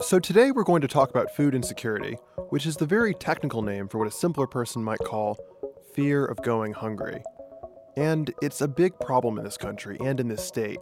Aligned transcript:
So, 0.00 0.18
today 0.18 0.50
we're 0.50 0.64
going 0.64 0.82
to 0.82 0.88
talk 0.88 1.10
about 1.10 1.34
food 1.36 1.54
insecurity, 1.54 2.18
which 2.48 2.66
is 2.66 2.76
the 2.76 2.84
very 2.84 3.14
technical 3.14 3.62
name 3.62 3.86
for 3.86 3.98
what 3.98 4.08
a 4.08 4.10
simpler 4.10 4.48
person 4.48 4.82
might 4.82 4.98
call 4.98 5.38
fear 5.94 6.24
of 6.24 6.42
going 6.42 6.72
hungry. 6.72 7.22
And 7.96 8.34
it's 8.42 8.60
a 8.60 8.66
big 8.66 8.98
problem 8.98 9.38
in 9.38 9.44
this 9.44 9.56
country 9.56 9.96
and 10.00 10.18
in 10.18 10.26
this 10.26 10.44
state. 10.44 10.78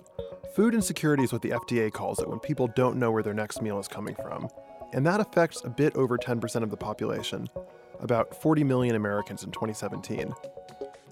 Food 0.57 0.75
insecurity 0.75 1.25
is 1.25 1.33
what 1.33 1.43
the 1.43 1.51
FDA 1.51 1.93
calls 1.93 2.21
it 2.21 2.29
when 2.29 2.41
people 2.41 2.69
don't 2.69 2.97
know 2.97 3.11
where 3.11 3.23
their 3.23 3.35
next 3.35 3.61
meal 3.61 3.79
is 3.79 3.87
coming 3.87 4.15
from. 4.15 4.49
And 4.95 5.07
that 5.07 5.21
affects 5.21 5.63
a 5.63 5.69
bit 5.69 5.95
over 5.95 6.17
10% 6.17 6.63
of 6.63 6.71
the 6.71 6.77
population, 6.77 7.49
about 8.01 8.41
40 8.41 8.65
million 8.65 8.97
Americans 8.97 9.45
in 9.45 9.51
2017. 9.51 10.33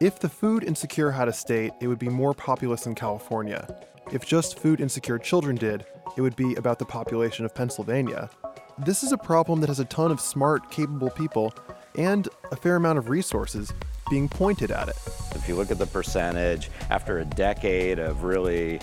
If 0.01 0.19
the 0.19 0.29
food 0.31 0.65
insecure 0.65 1.11
had 1.11 1.29
a 1.29 1.33
state, 1.35 1.73
it 1.83 1.87
would 1.87 1.99
be 1.99 2.09
more 2.09 2.33
populous 2.33 2.85
than 2.85 2.95
California. 2.95 3.69
If 4.11 4.27
just 4.27 4.59
food 4.59 4.81
insecure 4.81 5.19
children 5.19 5.55
did, 5.55 5.85
it 6.21 6.23
would 6.23 6.37
be 6.37 6.55
about 6.57 6.79
the 6.79 6.85
population 6.85 7.47
of 7.47 7.55
Pennsylvania. 7.55 8.29
This 8.77 9.03
is 9.03 9.11
a 9.11 9.17
problem 9.17 9.59
that 9.63 9.69
has 9.69 9.81
a 9.81 9.87
ton 9.87 10.11
of 10.11 10.21
smart, 10.21 10.71
capable 10.71 11.09
people 11.09 11.55
and 11.97 12.29
a 12.53 12.57
fair 12.57 12.77
amount 12.77 12.99
of 12.99 13.09
resources 13.09 13.73
being 14.11 14.29
pointed 14.29 14.71
at 14.71 14.91
it. 14.91 14.97
If 15.35 15.49
you 15.49 15.55
look 15.55 15.71
at 15.71 15.79
the 15.79 15.87
percentage, 15.87 16.71
after 16.91 17.21
a 17.21 17.25
decade 17.25 17.99
of 17.99 18.23
really 18.23 18.81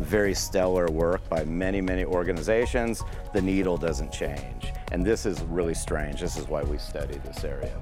very 0.00 0.34
stellar 0.34 0.86
work 0.88 1.26
by 1.30 1.46
many, 1.46 1.80
many 1.80 2.04
organizations, 2.04 3.02
the 3.32 3.40
needle 3.40 3.78
doesn't 3.78 4.12
change. 4.12 4.70
And 4.92 5.02
this 5.02 5.24
is 5.24 5.40
really 5.44 5.72
strange. 5.72 6.20
This 6.20 6.36
is 6.36 6.46
why 6.46 6.62
we 6.62 6.76
study 6.76 7.18
this 7.24 7.42
area. 7.42 7.74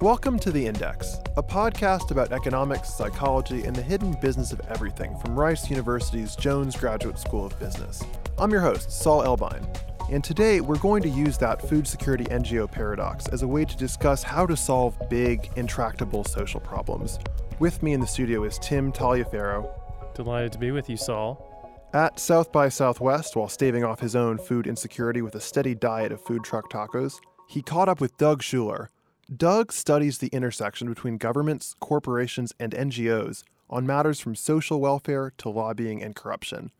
Welcome 0.00 0.38
to 0.38 0.52
The 0.52 0.64
Index, 0.64 1.16
a 1.36 1.42
podcast 1.42 2.12
about 2.12 2.30
economics, 2.30 2.94
psychology, 2.94 3.64
and 3.64 3.74
the 3.74 3.82
hidden 3.82 4.12
business 4.20 4.52
of 4.52 4.60
everything 4.68 5.18
from 5.18 5.34
Rice 5.34 5.68
University's 5.68 6.36
Jones 6.36 6.76
Graduate 6.76 7.18
School 7.18 7.44
of 7.44 7.58
Business. 7.58 8.04
I'm 8.38 8.52
your 8.52 8.60
host, 8.60 8.92
Saul 8.92 9.24
Elbine, 9.24 9.66
and 10.12 10.22
today 10.22 10.60
we're 10.60 10.78
going 10.78 11.02
to 11.02 11.08
use 11.08 11.36
that 11.38 11.60
food 11.68 11.88
security 11.88 12.22
NGO 12.26 12.70
paradox 12.70 13.26
as 13.30 13.42
a 13.42 13.48
way 13.48 13.64
to 13.64 13.76
discuss 13.76 14.22
how 14.22 14.46
to 14.46 14.56
solve 14.56 14.96
big, 15.10 15.50
intractable 15.56 16.22
social 16.22 16.60
problems. 16.60 17.18
With 17.58 17.82
me 17.82 17.94
in 17.94 18.00
the 18.00 18.06
studio 18.06 18.44
is 18.44 18.56
Tim 18.60 18.92
Taliaferro. 18.92 19.68
Delighted 20.14 20.52
to 20.52 20.58
be 20.58 20.70
with 20.70 20.88
you, 20.88 20.96
Saul. 20.96 21.50
At 21.94 22.20
South 22.20 22.52
by 22.52 22.68
Southwest, 22.68 23.34
while 23.34 23.48
staving 23.48 23.82
off 23.82 23.98
his 23.98 24.14
own 24.14 24.38
food 24.38 24.68
insecurity 24.68 25.20
with 25.20 25.34
a 25.34 25.40
steady 25.40 25.74
diet 25.74 26.12
of 26.12 26.22
food 26.22 26.44
truck 26.44 26.70
tacos, 26.70 27.14
he 27.48 27.60
caught 27.60 27.88
up 27.88 28.00
with 28.00 28.16
Doug 28.18 28.40
Schuler, 28.40 28.90
Doug 29.34 29.72
studies 29.72 30.18
the 30.18 30.28
intersection 30.28 30.88
between 30.88 31.16
governments, 31.16 31.74
corporations, 31.80 32.52
and 32.60 32.72
NGOs 32.72 33.42
on 33.70 33.86
matters 33.86 34.20
from 34.20 34.34
social 34.34 34.80
welfare 34.80 35.32
to 35.38 35.48
lobbying 35.48 36.02
and 36.02 36.14
corruption. 36.14 36.70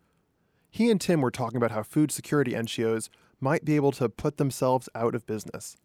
He 0.70 0.91
and 0.91 1.00
Tim 1.00 1.20
were 1.20 1.31
talking 1.31 1.56
about 1.56 1.70
how 1.70 1.83
food 1.83 2.11
security 2.11 2.53
NGOs 2.53 3.09
might 3.41 3.65
be 3.65 3.77
able 3.77 3.92
to 3.92 4.09
put 4.09 4.37
themselves 4.37 4.89
out 4.95 5.15
of 5.15 5.27
business. 5.27 5.77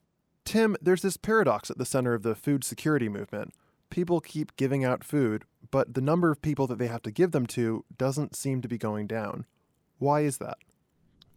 Tim, 0.44 0.76
there's 0.82 1.02
this 1.02 1.18
paradox 1.18 1.70
at 1.70 1.78
the 1.78 1.86
center 1.86 2.14
of 2.14 2.24
the 2.24 2.36
food 2.36 2.64
security 2.64 3.08
movement. 3.08 3.54
People 3.90 4.20
keep 4.20 4.56
giving 4.56 4.84
out 4.84 5.04
food, 5.04 5.46
but 5.72 5.94
the 5.94 6.02
number 6.02 6.32
of 6.32 6.42
people 6.42 6.68
that 6.68 6.78
they 6.78 6.88
have 6.88 7.04
to 7.04 7.12
give 7.12 7.32
them 7.32 7.46
to 7.48 7.86
doesn't 7.98 8.36
seem 8.36 8.62
to 8.62 8.68
be 8.68 8.78
going 8.78 9.08
down. 9.08 9.46
Why 9.98 10.22
is 10.22 10.38
that? 10.40 10.58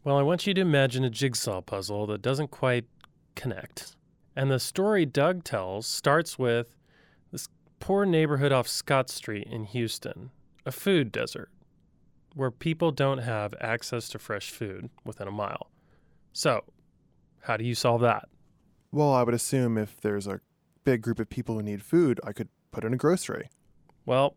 Well, 0.03 0.17
I 0.17 0.23
want 0.23 0.47
you 0.47 0.55
to 0.55 0.61
imagine 0.61 1.05
a 1.05 1.11
jigsaw 1.11 1.61
puzzle 1.61 2.07
that 2.07 2.23
doesn't 2.23 2.51
quite 2.51 2.87
connect. 3.35 3.95
And 4.35 4.51
the 4.51 4.59
story 4.59 5.05
Doug 5.05 5.45
tells 5.45 5.87
starts 5.87 6.39
with 6.39 6.77
this 7.31 7.49
poor 7.81 8.07
neighborhood 8.07 8.53
off 8.53 8.67
Scott 8.67 9.11
Street 9.11 9.47
in 9.51 9.65
Houston, 9.65 10.31
a 10.65 10.73
food 10.73 11.13
desert, 11.13 11.51
where 12.35 12.51
people 12.51 12.91
don't 12.91 13.19
have 13.19 13.55
access 13.61 14.09
to 14.11 14.19
fresh 14.19 14.51
food 14.51 14.89
within 15.05 15.29
a 15.29 15.33
mile. 15.33 15.71
So, 16.33 16.65
how 17.43 17.57
do 17.57 17.65
you 17.65 17.75
solve 17.75 18.01
that? 18.01 18.29
Well, 18.91 19.13
I 19.13 19.23
would 19.23 19.35
assume 19.35 19.77
if 19.77 20.01
there's 20.01 20.27
a 20.27 20.41
big 20.85 21.03
group 21.03 21.19
of 21.19 21.29
people 21.29 21.57
who 21.57 21.63
need 21.63 21.83
food, 21.83 22.21
I 22.25 22.33
could 22.33 22.49
put 22.71 22.85
in 22.85 22.95
a 22.95 22.97
grocery. 22.97 23.51
Well, 24.07 24.37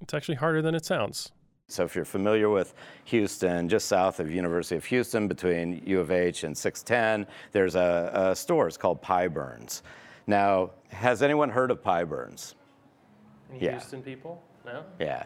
it's 0.00 0.14
actually 0.14 0.36
harder 0.36 0.62
than 0.62 0.74
it 0.74 0.84
sounds. 0.84 1.32
So 1.70 1.84
if 1.84 1.94
you're 1.94 2.04
familiar 2.04 2.48
with 2.50 2.74
Houston, 3.06 3.68
just 3.68 3.86
south 3.86 4.20
of 4.20 4.30
University 4.30 4.76
of 4.76 4.84
Houston, 4.86 5.28
between 5.28 5.82
U 5.86 6.00
of 6.00 6.10
H 6.10 6.44
and 6.44 6.56
610, 6.56 7.26
there's 7.52 7.74
a, 7.74 8.10
a 8.14 8.36
store. 8.36 8.68
It's 8.68 8.76
called 8.76 9.02
Pyburns. 9.02 9.82
Now, 10.26 10.70
has 10.88 11.22
anyone 11.22 11.50
heard 11.50 11.70
of 11.70 11.82
Pyburns? 11.82 12.54
Any 13.50 13.64
yeah. 13.64 13.70
Houston 13.72 14.02
people? 14.02 14.42
No. 14.64 14.84
Yeah. 14.98 15.24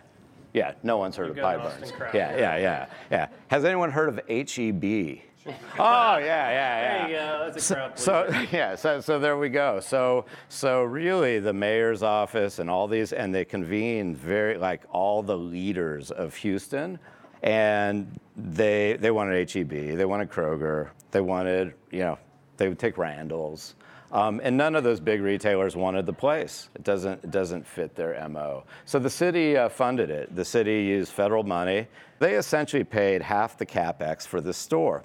Yeah, 0.53 0.75
no 0.85 0.99
one's 0.99 1.17
heard 1.17 1.37
you 1.37 1.43
of 1.43 1.61
Pyburns. 1.61 2.15
Yeah, 2.15 2.37
yeah, 2.37 2.57
yeah, 2.57 2.87
yeah. 3.11 3.29
Has 3.49 3.65
anyone 3.65 3.91
heard 3.91 4.09
of 4.09 4.21
HEB? 4.29 5.19
oh 5.79 6.17
yeah, 6.17 6.19
yeah, 6.19 6.51
yeah. 6.51 6.99
There 6.99 7.09
you 7.09 7.17
go. 7.17 7.51
That's 7.53 7.71
a 7.71 7.75
crowd 7.75 7.99
so, 7.99 8.27
so 8.31 8.47
yeah, 8.53 8.75
so 8.75 9.01
so 9.01 9.19
there 9.19 9.37
we 9.37 9.49
go. 9.49 9.81
So 9.81 10.25
so 10.49 10.83
really, 10.83 11.39
the 11.39 11.53
mayor's 11.53 12.03
office 12.03 12.59
and 12.59 12.71
all 12.71 12.89
these, 12.89 13.13
and 13.13 13.35
they 13.35 13.45
convened 13.45 14.17
very 14.17 14.57
like 14.57 14.83
all 14.91 15.23
the 15.23 15.37
leaders 15.37 16.11
of 16.11 16.35
Houston, 16.37 16.99
and 17.43 18.19
they 18.37 18.97
they 18.99 19.11
wanted 19.11 19.51
HEB, 19.51 19.97
they 19.97 20.05
wanted 20.07 20.31
Kroger, 20.31 20.89
they 21.11 21.21
wanted 21.21 21.75
you 21.91 22.01
know 22.01 22.19
they 22.57 22.69
would 22.69 22.79
take 22.79 22.97
Randall's. 22.97 23.75
Um, 24.13 24.41
and 24.45 24.57
none 24.57 24.77
of 24.77 24.85
those 24.85 25.01
big 25.01 25.21
retailers 25.21 25.75
wanted 25.75 26.07
the 26.07 26.13
place. 26.13 26.69
It 26.77 26.85
doesn't, 26.85 27.25
it 27.25 27.33
doesn't 27.33 27.67
fit 27.67 27.97
their 27.97 28.29
MO. 28.29 28.63
So 28.85 29.01
the 29.01 29.11
city 29.11 29.57
uh, 29.57 29.69
funded 29.69 30.09
it. 30.09 30.37
The 30.37 30.45
city 30.45 30.85
used 30.85 31.13
federal 31.13 31.43
money. 31.43 31.89
They 32.21 32.35
essentially 32.35 32.85
paid 32.85 33.23
half 33.23 33.59
the 33.59 33.67
capex 33.67 34.25
for 34.25 34.41
the 34.41 34.53
store. 34.55 35.03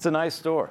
It's 0.00 0.06
a 0.06 0.10
nice 0.10 0.34
store, 0.34 0.70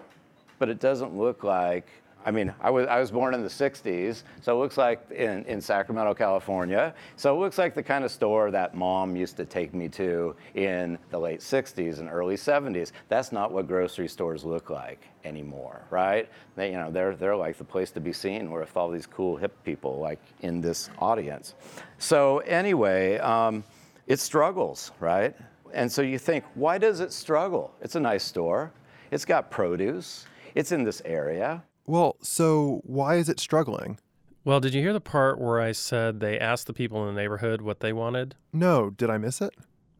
but 0.57 0.69
it 0.69 0.79
doesn't 0.79 1.15
look 1.15 1.43
like. 1.43 1.85
I 2.25 2.31
mean, 2.31 2.51
I 2.59 2.71
was, 2.71 2.87
I 2.87 2.99
was 2.99 3.11
born 3.11 3.35
in 3.35 3.43
the 3.43 3.47
60s, 3.47 4.23
so 4.41 4.55
it 4.55 4.59
looks 4.59 4.75
like 4.75 5.05
in, 5.11 5.45
in 5.45 5.61
Sacramento, 5.61 6.15
California. 6.15 6.95
So 7.15 7.35
it 7.35 7.39
looks 7.39 7.59
like 7.59 7.75
the 7.75 7.83
kind 7.83 8.03
of 8.03 8.09
store 8.09 8.49
that 8.49 8.73
mom 8.73 9.15
used 9.15 9.37
to 9.37 9.45
take 9.45 9.71
me 9.75 9.87
to 9.89 10.35
in 10.55 10.97
the 11.11 11.19
late 11.19 11.41
60s 11.41 11.99
and 11.99 12.09
early 12.09 12.37
70s. 12.37 12.91
That's 13.07 13.31
not 13.31 13.51
what 13.51 13.67
grocery 13.67 14.07
stores 14.07 14.43
look 14.43 14.71
like 14.71 15.03
anymore, 15.23 15.85
right? 15.91 16.27
They, 16.55 16.71
you 16.71 16.77
know, 16.77 16.89
they're, 16.89 17.15
they're 17.15 17.37
like 17.37 17.59
the 17.59 17.63
place 17.63 17.91
to 17.91 17.99
be 17.99 18.13
seen 18.13 18.49
with 18.49 18.75
all 18.75 18.89
these 18.89 19.05
cool 19.05 19.37
hip 19.37 19.63
people 19.63 19.99
like 19.99 20.19
in 20.41 20.59
this 20.59 20.89
audience. 20.97 21.53
So 21.99 22.39
anyway, 22.39 23.19
um, 23.19 23.63
it 24.07 24.19
struggles, 24.19 24.91
right? 24.99 25.35
And 25.71 25.91
so 25.91 26.01
you 26.01 26.17
think, 26.17 26.45
why 26.55 26.79
does 26.79 26.99
it 26.99 27.13
struggle? 27.13 27.75
It's 27.79 27.93
a 27.93 27.99
nice 27.99 28.23
store. 28.23 28.71
It's 29.11 29.25
got 29.25 29.49
produce. 29.49 30.25
It's 30.55 30.71
in 30.71 30.83
this 30.83 31.01
area. 31.05 31.63
Well, 31.85 32.17
so 32.21 32.81
why 32.83 33.15
is 33.15 33.29
it 33.29 33.39
struggling? 33.39 33.99
Well, 34.45 34.59
did 34.59 34.73
you 34.73 34.81
hear 34.81 34.93
the 34.93 35.01
part 35.01 35.39
where 35.39 35.59
I 35.59 35.71
said 35.71 36.19
they 36.19 36.39
asked 36.39 36.67
the 36.67 36.73
people 36.73 37.07
in 37.07 37.13
the 37.13 37.21
neighborhood 37.21 37.61
what 37.61 37.79
they 37.79 37.93
wanted? 37.93 38.35
No, 38.53 38.89
did 38.89 39.09
I 39.09 39.17
miss 39.17 39.41
it? 39.41 39.53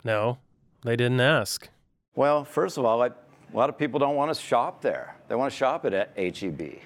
No, 0.04 0.38
they 0.84 0.96
didn't 0.96 1.20
ask. 1.20 1.70
Well, 2.16 2.46
first 2.46 2.78
of 2.78 2.86
all, 2.86 3.02
I, 3.02 3.08
a 3.08 3.12
lot 3.54 3.70
of 3.70 3.78
people 3.78 4.00
don't 4.00 4.16
want 4.16 4.34
to 4.34 4.40
shop 4.40 4.82
there. 4.82 5.16
They 5.28 5.36
want 5.36 5.52
to 5.52 5.58
shop 5.58 5.86
at 5.86 6.18
HEB. 6.18 6.80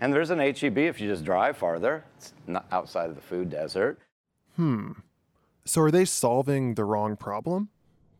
And 0.00 0.12
there's 0.12 0.30
an 0.30 0.38
HEB 0.38 0.78
if 0.78 1.00
you 1.00 1.08
just 1.08 1.24
drive 1.24 1.56
farther. 1.56 2.04
It's 2.16 2.32
not 2.46 2.66
outside 2.72 3.08
of 3.10 3.16
the 3.16 3.22
food 3.22 3.50
desert. 3.50 3.98
Hmm. 4.56 4.92
So 5.64 5.82
are 5.82 5.90
they 5.90 6.04
solving 6.04 6.74
the 6.74 6.84
wrong 6.84 7.16
problem? 7.16 7.68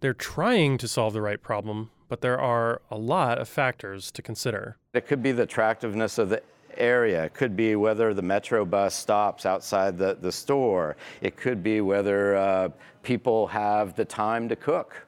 They're 0.00 0.14
trying 0.14 0.78
to 0.78 0.88
solve 0.88 1.12
the 1.12 1.22
right 1.22 1.40
problem, 1.40 1.90
but 2.10 2.20
there 2.20 2.38
are 2.38 2.82
a 2.90 2.98
lot 2.98 3.38
of 3.38 3.48
factors 3.48 4.10
to 4.10 4.20
consider. 4.20 4.76
It 4.92 5.06
could 5.06 5.22
be 5.22 5.30
the 5.30 5.44
attractiveness 5.44 6.18
of 6.18 6.28
the 6.28 6.42
area. 6.76 7.24
It 7.24 7.34
could 7.34 7.56
be 7.56 7.76
whether 7.76 8.12
the 8.12 8.22
metro 8.22 8.64
bus 8.64 8.94
stops 8.96 9.46
outside 9.46 9.96
the, 9.96 10.18
the 10.20 10.32
store. 10.32 10.96
It 11.22 11.36
could 11.36 11.62
be 11.62 11.80
whether 11.80 12.36
uh, 12.36 12.68
people 13.04 13.46
have 13.46 13.94
the 13.94 14.04
time 14.04 14.48
to 14.48 14.56
cook, 14.56 15.06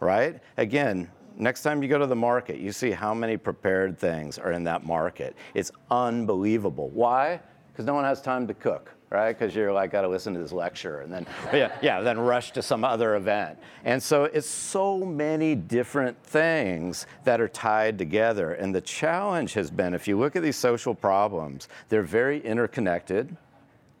right? 0.00 0.40
Again, 0.56 1.10
next 1.36 1.62
time 1.62 1.82
you 1.82 1.88
go 1.88 1.98
to 1.98 2.06
the 2.06 2.16
market, 2.16 2.58
you 2.58 2.72
see 2.72 2.92
how 2.92 3.12
many 3.12 3.36
prepared 3.36 3.98
things 3.98 4.38
are 4.38 4.52
in 4.52 4.64
that 4.64 4.86
market. 4.86 5.36
It's 5.52 5.70
unbelievable. 5.90 6.88
Why? 6.88 7.40
Because 7.70 7.84
no 7.84 7.92
one 7.92 8.04
has 8.04 8.22
time 8.22 8.46
to 8.46 8.54
cook 8.54 8.94
right? 9.10 9.36
Because 9.36 9.54
you're 9.54 9.72
like, 9.72 9.90
got 9.90 10.02
to 10.02 10.08
listen 10.08 10.34
to 10.34 10.40
this 10.40 10.52
lecture 10.52 11.00
and 11.00 11.12
then, 11.12 11.26
yeah, 11.52 11.76
yeah, 11.82 12.00
then 12.00 12.18
rush 12.18 12.52
to 12.52 12.62
some 12.62 12.84
other 12.84 13.16
event. 13.16 13.58
And 13.84 14.02
so 14.02 14.24
it's 14.24 14.48
so 14.48 14.98
many 14.98 15.54
different 15.54 16.22
things 16.22 17.06
that 17.24 17.40
are 17.40 17.48
tied 17.48 17.98
together. 17.98 18.52
And 18.52 18.74
the 18.74 18.80
challenge 18.80 19.54
has 19.54 19.70
been 19.70 19.94
if 19.94 20.06
you 20.06 20.18
look 20.18 20.36
at 20.36 20.42
these 20.42 20.56
social 20.56 20.94
problems, 20.94 21.68
they're 21.88 22.02
very 22.02 22.40
interconnected. 22.44 23.36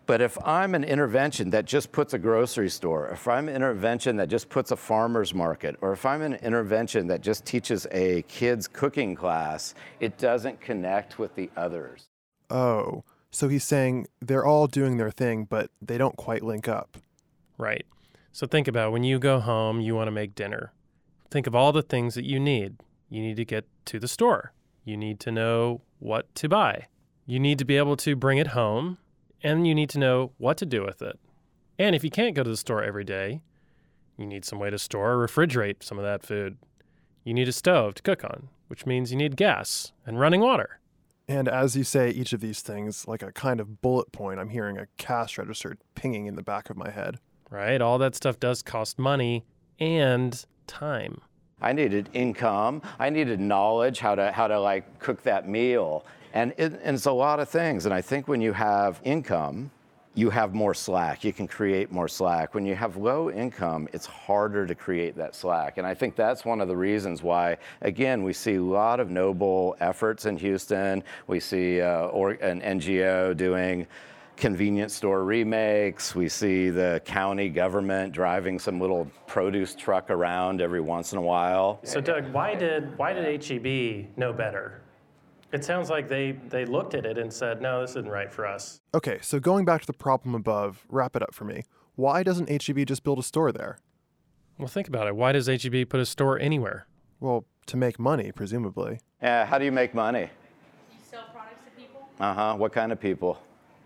But 0.08 0.22
if 0.22 0.38
I'm 0.42 0.74
an 0.74 0.84
intervention 0.84 1.50
that 1.50 1.66
just 1.66 1.92
puts 1.92 2.14
a 2.14 2.18
grocery 2.18 2.70
store, 2.70 3.08
if 3.08 3.28
I'm 3.28 3.46
an 3.46 3.54
intervention 3.54 4.16
that 4.16 4.28
just 4.28 4.48
puts 4.48 4.70
a 4.70 4.76
farmer's 4.76 5.34
market, 5.34 5.76
or 5.82 5.92
if 5.92 6.06
I'm 6.06 6.22
an 6.22 6.34
intervention 6.36 7.06
that 7.08 7.20
just 7.20 7.44
teaches 7.44 7.86
a 7.90 8.22
kid's 8.22 8.66
cooking 8.68 9.14
class, 9.14 9.74
it 10.00 10.16
doesn't 10.16 10.62
connect 10.62 11.18
with 11.18 11.34
the 11.34 11.50
others. 11.58 12.08
Oh, 12.48 13.04
so 13.30 13.48
he's 13.48 13.64
saying 13.64 14.06
they're 14.20 14.46
all 14.46 14.66
doing 14.66 14.96
their 14.96 15.10
thing, 15.10 15.44
but 15.44 15.70
they 15.82 15.98
don't 15.98 16.16
quite 16.16 16.42
link 16.42 16.68
up. 16.68 16.98
Right. 17.58 17.86
So 18.32 18.46
think 18.46 18.68
about 18.68 18.92
when 18.92 19.04
you 19.04 19.18
go 19.18 19.40
home, 19.40 19.80
you 19.80 19.94
want 19.94 20.08
to 20.08 20.12
make 20.12 20.34
dinner. 20.34 20.72
Think 21.30 21.46
of 21.46 21.54
all 21.54 21.72
the 21.72 21.82
things 21.82 22.14
that 22.14 22.24
you 22.24 22.40
need 22.40 22.76
you 23.10 23.22
need 23.22 23.36
to 23.36 23.44
get 23.44 23.66
to 23.86 23.98
the 23.98 24.08
store. 24.08 24.52
You 24.84 24.96
need 24.96 25.20
to 25.20 25.32
know 25.32 25.82
what 25.98 26.32
to 26.36 26.48
buy. 26.48 26.86
You 27.26 27.40
need 27.40 27.58
to 27.58 27.64
be 27.64 27.76
able 27.76 27.96
to 27.98 28.16
bring 28.16 28.38
it 28.38 28.48
home, 28.48 28.98
and 29.42 29.66
you 29.66 29.74
need 29.74 29.90
to 29.90 29.98
know 29.98 30.32
what 30.38 30.56
to 30.58 30.66
do 30.66 30.82
with 30.82 31.02
it. 31.02 31.18
And 31.78 31.94
if 31.94 32.02
you 32.04 32.10
can't 32.10 32.34
go 32.34 32.42
to 32.42 32.50
the 32.50 32.56
store 32.56 32.82
every 32.82 33.04
day, 33.04 33.42
you 34.16 34.26
need 34.26 34.44
some 34.44 34.58
way 34.58 34.70
to 34.70 34.78
store 34.78 35.12
or 35.12 35.26
refrigerate 35.26 35.82
some 35.82 35.98
of 35.98 36.04
that 36.04 36.22
food. 36.22 36.56
You 37.24 37.34
need 37.34 37.48
a 37.48 37.52
stove 37.52 37.94
to 37.94 38.02
cook 38.02 38.24
on, 38.24 38.48
which 38.68 38.86
means 38.86 39.10
you 39.10 39.16
need 39.18 39.36
gas 39.36 39.92
and 40.06 40.18
running 40.18 40.40
water. 40.40 40.80
And 41.28 41.46
as 41.46 41.76
you 41.76 41.84
say 41.84 42.08
each 42.08 42.32
of 42.32 42.40
these 42.40 42.62
things, 42.62 43.06
like 43.06 43.22
a 43.22 43.30
kind 43.32 43.60
of 43.60 43.82
bullet 43.82 44.10
point, 44.12 44.40
I'm 44.40 44.48
hearing 44.48 44.78
a 44.78 44.86
cash 44.96 45.36
register 45.36 45.76
pinging 45.94 46.26
in 46.26 46.36
the 46.36 46.42
back 46.42 46.70
of 46.70 46.76
my 46.76 46.90
head. 46.90 47.18
Right? 47.50 47.80
All 47.80 47.98
that 47.98 48.14
stuff 48.14 48.40
does 48.40 48.62
cost 48.62 48.98
money 48.98 49.44
and 49.78 50.44
time. 50.66 51.20
I 51.60 51.72
needed 51.72 52.08
income. 52.12 52.82
I 52.98 53.10
needed 53.10 53.40
knowledge 53.40 53.98
how 53.98 54.14
to 54.14 54.32
how 54.32 54.46
to 54.46 54.60
like 54.60 54.98
cook 55.00 55.22
that 55.24 55.48
meal, 55.48 56.04
and, 56.32 56.52
it, 56.56 56.80
and 56.82 56.94
it's 56.94 57.06
a 57.06 57.12
lot 57.12 57.40
of 57.40 57.48
things. 57.48 57.84
And 57.84 57.92
I 57.92 58.00
think 58.00 58.28
when 58.28 58.40
you 58.40 58.52
have 58.52 59.00
income, 59.02 59.70
you 60.18 60.30
have 60.30 60.52
more 60.52 60.74
slack. 60.74 61.22
You 61.22 61.32
can 61.32 61.46
create 61.46 61.92
more 61.92 62.08
slack. 62.08 62.52
When 62.52 62.66
you 62.66 62.74
have 62.74 62.96
low 62.96 63.30
income, 63.30 63.88
it's 63.92 64.04
harder 64.04 64.66
to 64.66 64.74
create 64.74 65.14
that 65.16 65.32
slack. 65.32 65.78
And 65.78 65.86
I 65.86 65.94
think 65.94 66.16
that's 66.16 66.44
one 66.44 66.60
of 66.60 66.66
the 66.66 66.76
reasons 66.76 67.22
why, 67.22 67.56
again, 67.82 68.24
we 68.24 68.32
see 68.32 68.56
a 68.56 68.62
lot 68.62 68.98
of 68.98 69.10
noble 69.10 69.76
efforts 69.78 70.26
in 70.26 70.36
Houston. 70.36 71.04
We 71.28 71.38
see 71.38 71.80
uh, 71.80 72.06
or, 72.06 72.32
an 72.32 72.60
NGO 72.62 73.36
doing 73.36 73.86
convenience 74.36 74.92
store 74.92 75.22
remakes. 75.22 76.16
We 76.16 76.28
see 76.28 76.70
the 76.70 77.00
county 77.04 77.48
government 77.48 78.12
driving 78.12 78.58
some 78.58 78.80
little 78.80 79.08
produce 79.28 79.76
truck 79.76 80.10
around 80.10 80.60
every 80.60 80.80
once 80.80 81.12
in 81.12 81.18
a 81.18 81.22
while. 81.22 81.78
So, 81.84 82.00
Doug, 82.00 82.32
why 82.32 82.56
did 82.56 82.98
why 82.98 83.12
did 83.12 83.44
HEB 83.44 84.18
know 84.18 84.32
better? 84.32 84.80
It 85.50 85.64
sounds 85.64 85.88
like 85.88 86.08
they 86.08 86.32
they 86.32 86.66
looked 86.66 86.94
at 86.94 87.06
it 87.06 87.16
and 87.16 87.32
said, 87.32 87.62
"No, 87.62 87.80
this 87.80 87.90
isn't 87.90 88.08
right 88.08 88.30
for 88.30 88.46
us." 88.46 88.80
Okay, 88.94 89.18
so 89.22 89.40
going 89.40 89.64
back 89.64 89.80
to 89.80 89.86
the 89.86 89.94
problem 89.94 90.34
above, 90.34 90.84
wrap 90.90 91.16
it 91.16 91.22
up 91.22 91.34
for 91.34 91.44
me. 91.44 91.62
Why 91.96 92.22
doesn't 92.22 92.48
HEB 92.50 92.86
just 92.86 93.02
build 93.02 93.18
a 93.18 93.22
store 93.22 93.50
there? 93.50 93.78
Well, 94.58 94.68
think 94.68 94.88
about 94.88 95.06
it. 95.06 95.16
Why 95.16 95.32
does 95.32 95.46
HEB 95.46 95.88
put 95.88 96.00
a 96.00 96.06
store 96.06 96.38
anywhere? 96.38 96.86
Well, 97.20 97.46
to 97.66 97.76
make 97.76 97.98
money, 97.98 98.30
presumably. 98.30 99.00
Yeah, 99.22 99.46
how 99.46 99.58
do 99.58 99.64
you 99.64 99.72
make 99.72 99.94
money? 99.94 100.22
You 100.22 100.98
sell 101.10 101.24
products 101.32 101.64
to 101.64 101.80
people? 101.80 102.06
Uh 102.20 102.34
huh. 102.34 102.54
What 102.56 102.72
kind 102.72 102.92
of 102.92 103.00
people? 103.00 103.38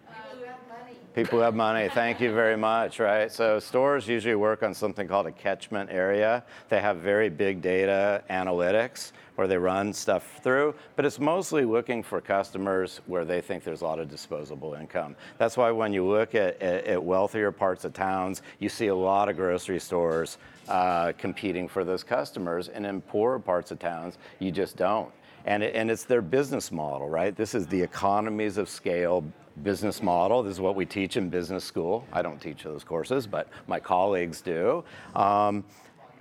People 0.07 0.39
who 0.39 0.45
have 0.45 0.57
money. 0.69 0.97
People 1.15 1.39
who 1.39 1.45
have 1.45 1.55
money. 1.55 1.89
Thank 1.91 2.21
you 2.21 2.33
very 2.35 2.57
much, 2.57 2.99
right? 2.99 3.31
So 3.31 3.61
stores 3.61 4.09
usually 4.09 4.35
work 4.35 4.63
on 4.63 4.75
something 4.75 5.07
called 5.07 5.27
a 5.27 5.33
catchment 5.33 5.91
area. 5.91 6.45
They 6.71 6.81
have 6.81 6.97
very 6.99 7.29
big 7.29 7.63
data 7.63 8.25
analytics 8.29 9.13
where 9.37 9.47
they 9.47 9.57
run 9.57 9.93
stuff 9.93 10.41
through, 10.43 10.75
but 10.97 11.05
it's 11.05 11.19
mostly 11.19 11.65
looking 11.65 12.03
for 12.03 12.21
customers 12.21 13.01
where 13.07 13.25
they 13.25 13.41
think 13.41 13.65
there's 13.65 13.81
a 13.81 13.85
lot 13.85 13.99
of 13.99 14.09
disposable 14.09 14.75
income. 14.75 15.17
That's 15.39 15.57
why 15.57 15.71
when 15.71 15.93
you 15.93 16.07
look 16.07 16.35
at, 16.35 16.61
at, 16.61 16.85
at 16.85 17.03
wealthier 17.03 17.51
parts 17.51 17.85
of 17.85 17.93
towns, 17.93 18.43
you 18.59 18.69
see 18.69 18.89
a 18.89 18.95
lot 18.95 19.29
of 19.29 19.37
grocery 19.37 19.81
stores 19.81 20.39
uh, 20.69 21.13
competing 21.19 21.69
for 21.69 21.85
those 21.85 22.05
customers, 22.05 22.69
and 22.69 22.87
in 22.87 23.01
poorer 23.01 23.39
parts 23.39 23.71
of 23.71 23.79
towns, 23.79 24.19
you 24.39 24.51
just 24.51 24.77
don't. 24.77 25.11
And, 25.45 25.63
it, 25.63 25.75
and 25.75 25.91
it's 25.91 26.05
their 26.05 26.23
business 26.23 26.71
model, 26.71 27.09
right? 27.09 27.35
This 27.35 27.55
is 27.55 27.67
the 27.67 27.81
economies 27.81 28.59
of 28.59 28.69
scale 28.69 29.25
business 29.63 30.03
model. 30.03 30.43
This 30.43 30.53
is 30.53 30.61
what 30.61 30.77
we 30.77 30.87
teach 30.87 31.17
in 31.17 31.29
business 31.29 31.65
school. 31.65 32.07
I 32.13 32.23
don't 32.23 32.41
teach 32.41 32.63
those 32.63 32.85
courses, 32.85 33.27
but 33.27 33.49
my 33.67 33.81
colleagues 33.81 34.41
do. 34.41 34.85
Um, 35.15 35.65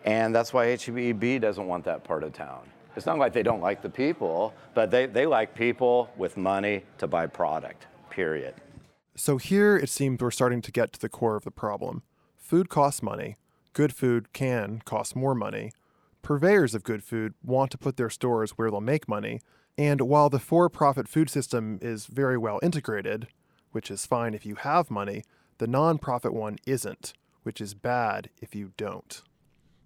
and 0.05 0.33
that's 0.33 0.53
why 0.53 0.75
HEB 0.75 1.41
doesn't 1.41 1.67
want 1.67 1.85
that 1.85 2.03
part 2.03 2.23
of 2.23 2.33
town. 2.33 2.70
It's 2.95 3.05
not 3.05 3.17
like 3.17 3.33
they 3.33 3.43
don't 3.43 3.61
like 3.61 3.81
the 3.81 3.89
people, 3.89 4.53
but 4.73 4.91
they, 4.91 5.05
they 5.05 5.25
like 5.25 5.55
people 5.55 6.09
with 6.17 6.35
money 6.35 6.83
to 6.97 7.07
buy 7.07 7.27
product, 7.27 7.87
period. 8.09 8.55
So 9.15 9.37
here 9.37 9.77
it 9.77 9.89
seems 9.89 10.19
we're 10.21 10.31
starting 10.31 10.61
to 10.61 10.71
get 10.71 10.91
to 10.93 10.99
the 10.99 11.09
core 11.09 11.35
of 11.35 11.43
the 11.43 11.51
problem. 11.51 12.03
Food 12.37 12.69
costs 12.69 13.01
money. 13.01 13.37
Good 13.73 13.93
food 13.93 14.33
can 14.33 14.81
cost 14.83 15.15
more 15.15 15.33
money. 15.33 15.71
Purveyors 16.21 16.75
of 16.75 16.83
good 16.83 17.03
food 17.03 17.33
want 17.43 17.71
to 17.71 17.77
put 17.77 17.97
their 17.97 18.09
stores 18.09 18.51
where 18.51 18.69
they'll 18.69 18.81
make 18.81 19.07
money. 19.07 19.41
And 19.77 20.01
while 20.01 20.29
the 20.29 20.39
for 20.39 20.69
profit 20.69 21.07
food 21.07 21.29
system 21.29 21.79
is 21.81 22.05
very 22.05 22.37
well 22.37 22.59
integrated, 22.61 23.27
which 23.71 23.89
is 23.89 24.05
fine 24.05 24.33
if 24.33 24.45
you 24.45 24.55
have 24.55 24.91
money, 24.91 25.23
the 25.59 25.67
non-profit 25.67 26.33
one 26.33 26.57
isn't, 26.65 27.13
which 27.43 27.61
is 27.61 27.73
bad 27.73 28.29
if 28.41 28.53
you 28.53 28.73
don't. 28.75 29.21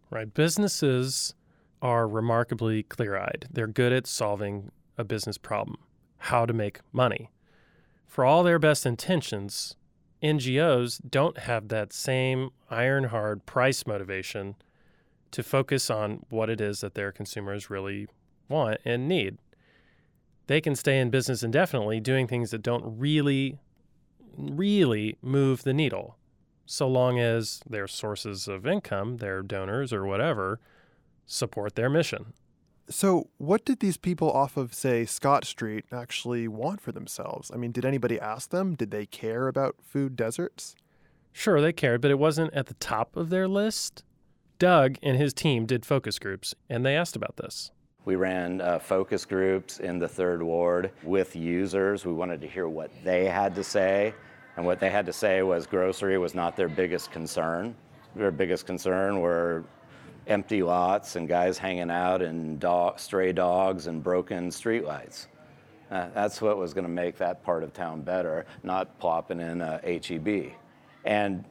Right. 0.09 0.33
Businesses 0.33 1.35
are 1.81 2.07
remarkably 2.07 2.83
clear 2.83 3.17
eyed. 3.17 3.47
They're 3.51 3.67
good 3.67 3.93
at 3.93 4.07
solving 4.07 4.71
a 4.97 5.03
business 5.03 5.37
problem, 5.37 5.77
how 6.17 6.45
to 6.45 6.53
make 6.53 6.79
money. 6.91 7.29
For 8.07 8.23
all 8.25 8.43
their 8.43 8.59
best 8.59 8.85
intentions, 8.85 9.75
NGOs 10.23 11.01
don't 11.09 11.39
have 11.39 11.67
that 11.67 11.93
same 11.93 12.49
iron 12.69 13.05
hard 13.05 13.45
price 13.45 13.85
motivation 13.85 14.55
to 15.31 15.43
focus 15.43 15.89
on 15.89 16.25
what 16.29 16.49
it 16.49 16.61
is 16.61 16.79
that 16.79 16.95
their 16.95 17.11
consumers 17.11 17.69
really 17.69 18.07
want 18.47 18.79
and 18.85 19.07
need. 19.07 19.37
They 20.47 20.61
can 20.61 20.75
stay 20.75 20.99
in 20.99 21.09
business 21.09 21.43
indefinitely 21.43 21.99
doing 21.99 22.27
things 22.27 22.51
that 22.51 22.61
don't 22.61 22.97
really, 22.97 23.59
really 24.37 25.17
move 25.21 25.63
the 25.63 25.73
needle, 25.73 26.17
so 26.65 26.87
long 26.87 27.19
as 27.19 27.61
their 27.69 27.87
sources 27.87 28.47
of 28.47 28.65
income, 28.65 29.17
their 29.17 29.41
donors 29.41 29.91
or 29.91 30.05
whatever, 30.05 30.59
support 31.25 31.75
their 31.75 31.89
mission. 31.89 32.33
So, 32.87 33.29
what 33.37 33.65
did 33.65 33.79
these 33.79 33.97
people 33.97 34.31
off 34.31 34.57
of, 34.57 34.73
say, 34.73 35.05
Scott 35.05 35.43
Street 35.43 35.85
actually 35.91 36.47
want 36.47 36.81
for 36.81 36.91
themselves? 36.91 37.49
I 37.51 37.57
mean, 37.57 37.71
did 37.71 37.83
anybody 37.83 38.19
ask 38.19 38.51
them? 38.51 38.75
Did 38.75 38.91
they 38.91 39.07
care 39.07 39.47
about 39.47 39.77
food 39.81 40.15
deserts? 40.15 40.75
Sure, 41.31 41.59
they 41.59 41.73
cared, 41.73 41.99
but 42.01 42.11
it 42.11 42.19
wasn't 42.19 42.53
at 42.53 42.67
the 42.67 42.75
top 42.75 43.17
of 43.17 43.29
their 43.29 43.47
list. 43.47 44.03
Doug 44.59 44.97
and 45.01 45.17
his 45.17 45.33
team 45.33 45.65
did 45.65 45.85
focus 45.85 46.19
groups, 46.19 46.53
and 46.69 46.85
they 46.85 46.95
asked 46.95 47.15
about 47.15 47.37
this. 47.37 47.71
We 48.05 48.15
ran 48.15 48.61
uh, 48.61 48.77
focus 48.77 49.25
groups 49.25 49.79
in 49.79 49.97
the 49.97 50.07
third 50.07 50.43
ward 50.43 50.91
with 51.03 51.35
users. 51.35 52.05
We 52.05 52.13
wanted 52.13 52.39
to 52.41 52.47
hear 52.47 52.67
what 52.67 52.91
they 53.03 53.25
had 53.25 53.55
to 53.55 53.63
say. 53.63 54.13
And 54.57 54.65
what 54.65 54.79
they 54.79 54.91
had 54.91 55.07
to 55.07 55.13
say 55.13 55.41
was 55.41 55.65
grocery 55.65 56.17
was 56.17 56.35
not 56.35 56.55
their 56.55 56.69
biggest 56.69 57.11
concern. 57.11 57.75
Their 58.15 58.31
biggest 58.31 58.65
concern 58.65 59.19
were 59.19 59.63
empty 60.27 60.63
lots 60.63 61.15
and 61.15 61.27
guys 61.27 61.57
hanging 61.57 61.91
out 61.91 62.21
and 62.21 62.59
dog, 62.59 62.99
stray 62.99 63.31
dogs 63.31 63.87
and 63.87 64.03
broken 64.03 64.49
streetlights. 64.49 65.27
Uh, 65.91 66.07
that's 66.13 66.41
what 66.41 66.57
was 66.57 66.73
going 66.73 66.83
to 66.85 66.91
make 66.91 67.17
that 67.17 67.43
part 67.43 67.63
of 67.63 67.73
town 67.73 68.01
better, 68.01 68.45
not 68.63 68.97
plopping 68.99 69.39
in 69.39 69.61
a 69.61 69.79
HEB. 69.83 70.51
And 71.05 71.45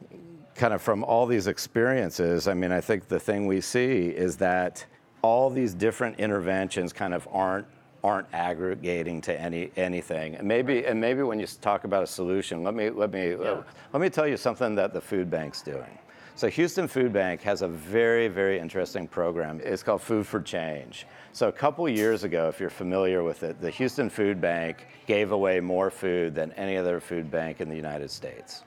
kind 0.55 0.73
of 0.73 0.81
from 0.81 1.03
all 1.03 1.25
these 1.25 1.47
experiences, 1.47 2.47
I 2.47 2.53
mean, 2.53 2.71
I 2.71 2.81
think 2.81 3.07
the 3.07 3.19
thing 3.19 3.47
we 3.47 3.61
see 3.61 4.07
is 4.07 4.35
that 4.37 4.85
all 5.21 5.49
these 5.49 5.73
different 5.73 6.19
interventions 6.19 6.93
kind 6.93 7.13
of 7.13 7.27
aren't 7.31 7.67
aren't 8.03 8.27
aggregating 8.33 9.19
to 9.19 9.41
any 9.41 9.71
anything. 9.75 10.35
And 10.35 10.47
maybe 10.47 10.85
and 10.85 11.01
maybe 11.01 11.23
when 11.23 11.39
you 11.39 11.47
talk 11.47 11.85
about 11.85 12.03
a 12.03 12.07
solution, 12.07 12.61
let 12.61 12.75
me 12.75 12.91
let 12.91 13.11
me 13.11 13.31
yeah. 13.31 13.37
uh, 13.37 13.63
let 13.93 14.01
me 14.01 14.09
tell 14.09 14.27
you 14.27 14.37
something 14.37 14.75
that 14.75 14.93
the 14.93 15.01
food 15.01 15.31
bank's 15.31 15.63
doing. 15.63 15.97
So 16.37 16.49
Houston 16.49 16.89
Food 16.89 17.13
Bank 17.13 17.41
has 17.43 17.61
a 17.61 17.67
very, 17.69 18.27
very 18.27 18.59
interesting 18.59 19.07
program. 19.07 19.61
It's 19.63 19.81
called 19.81 20.01
Food 20.01 20.27
for 20.27 20.41
Change. 20.41 21.07
So 21.31 21.47
a 21.47 21.51
couple 21.51 21.87
years 21.87 22.25
ago, 22.25 22.49
if 22.49 22.59
you're 22.59 22.69
familiar 22.69 23.23
with 23.23 23.43
it, 23.43 23.61
the 23.61 23.69
Houston 23.69 24.09
Food 24.09 24.41
Bank 24.41 24.85
gave 25.07 25.31
away 25.31 25.61
more 25.61 25.89
food 25.89 26.35
than 26.35 26.51
any 26.53 26.75
other 26.75 26.99
food 26.99 27.31
bank 27.31 27.61
in 27.61 27.69
the 27.69 27.75
United 27.75 28.11
States. 28.11 28.65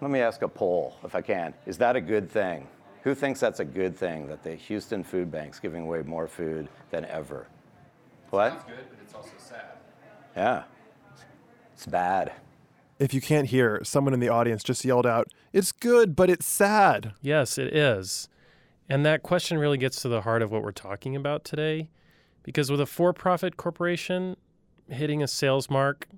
Let 0.00 0.10
me 0.10 0.20
ask 0.20 0.40
a 0.40 0.48
poll, 0.48 0.96
if 1.04 1.14
I 1.14 1.20
can. 1.20 1.52
Is 1.66 1.76
that 1.76 1.94
a 1.94 2.00
good 2.00 2.30
thing? 2.30 2.66
Who 3.02 3.14
thinks 3.14 3.38
that's 3.38 3.60
a 3.60 3.66
good 3.66 3.94
thing 3.94 4.26
that 4.28 4.42
the 4.42 4.54
Houston 4.54 5.04
Food 5.04 5.30
Bank's 5.30 5.60
giving 5.60 5.82
away 5.82 6.00
more 6.00 6.26
food 6.26 6.68
than 6.90 7.04
ever? 7.04 7.46
What? 8.30 8.52
Sounds 8.52 8.64
good, 8.64 8.86
but 8.88 8.98
it's 9.02 9.12
also 9.14 9.32
sad. 9.36 9.76
Yeah. 10.34 10.62
It's 11.74 11.84
bad. 11.84 12.32
If 13.00 13.14
you 13.14 13.22
can't 13.22 13.48
hear, 13.48 13.80
someone 13.82 14.12
in 14.12 14.20
the 14.20 14.28
audience 14.28 14.62
just 14.62 14.84
yelled 14.84 15.06
out, 15.06 15.28
It's 15.54 15.72
good, 15.72 16.14
but 16.14 16.28
it's 16.28 16.44
sad. 16.44 17.14
Yes, 17.22 17.56
it 17.56 17.74
is. 17.74 18.28
And 18.90 19.06
that 19.06 19.22
question 19.22 19.56
really 19.56 19.78
gets 19.78 20.02
to 20.02 20.08
the 20.08 20.20
heart 20.20 20.42
of 20.42 20.52
what 20.52 20.62
we're 20.62 20.72
talking 20.72 21.16
about 21.16 21.42
today. 21.42 21.88
Because 22.42 22.70
with 22.70 22.80
a 22.80 22.84
for 22.84 23.14
profit 23.14 23.56
corporation 23.56 24.36
hitting 24.86 25.22
a 25.22 25.28
sales 25.28 25.70
mark, 25.70 26.08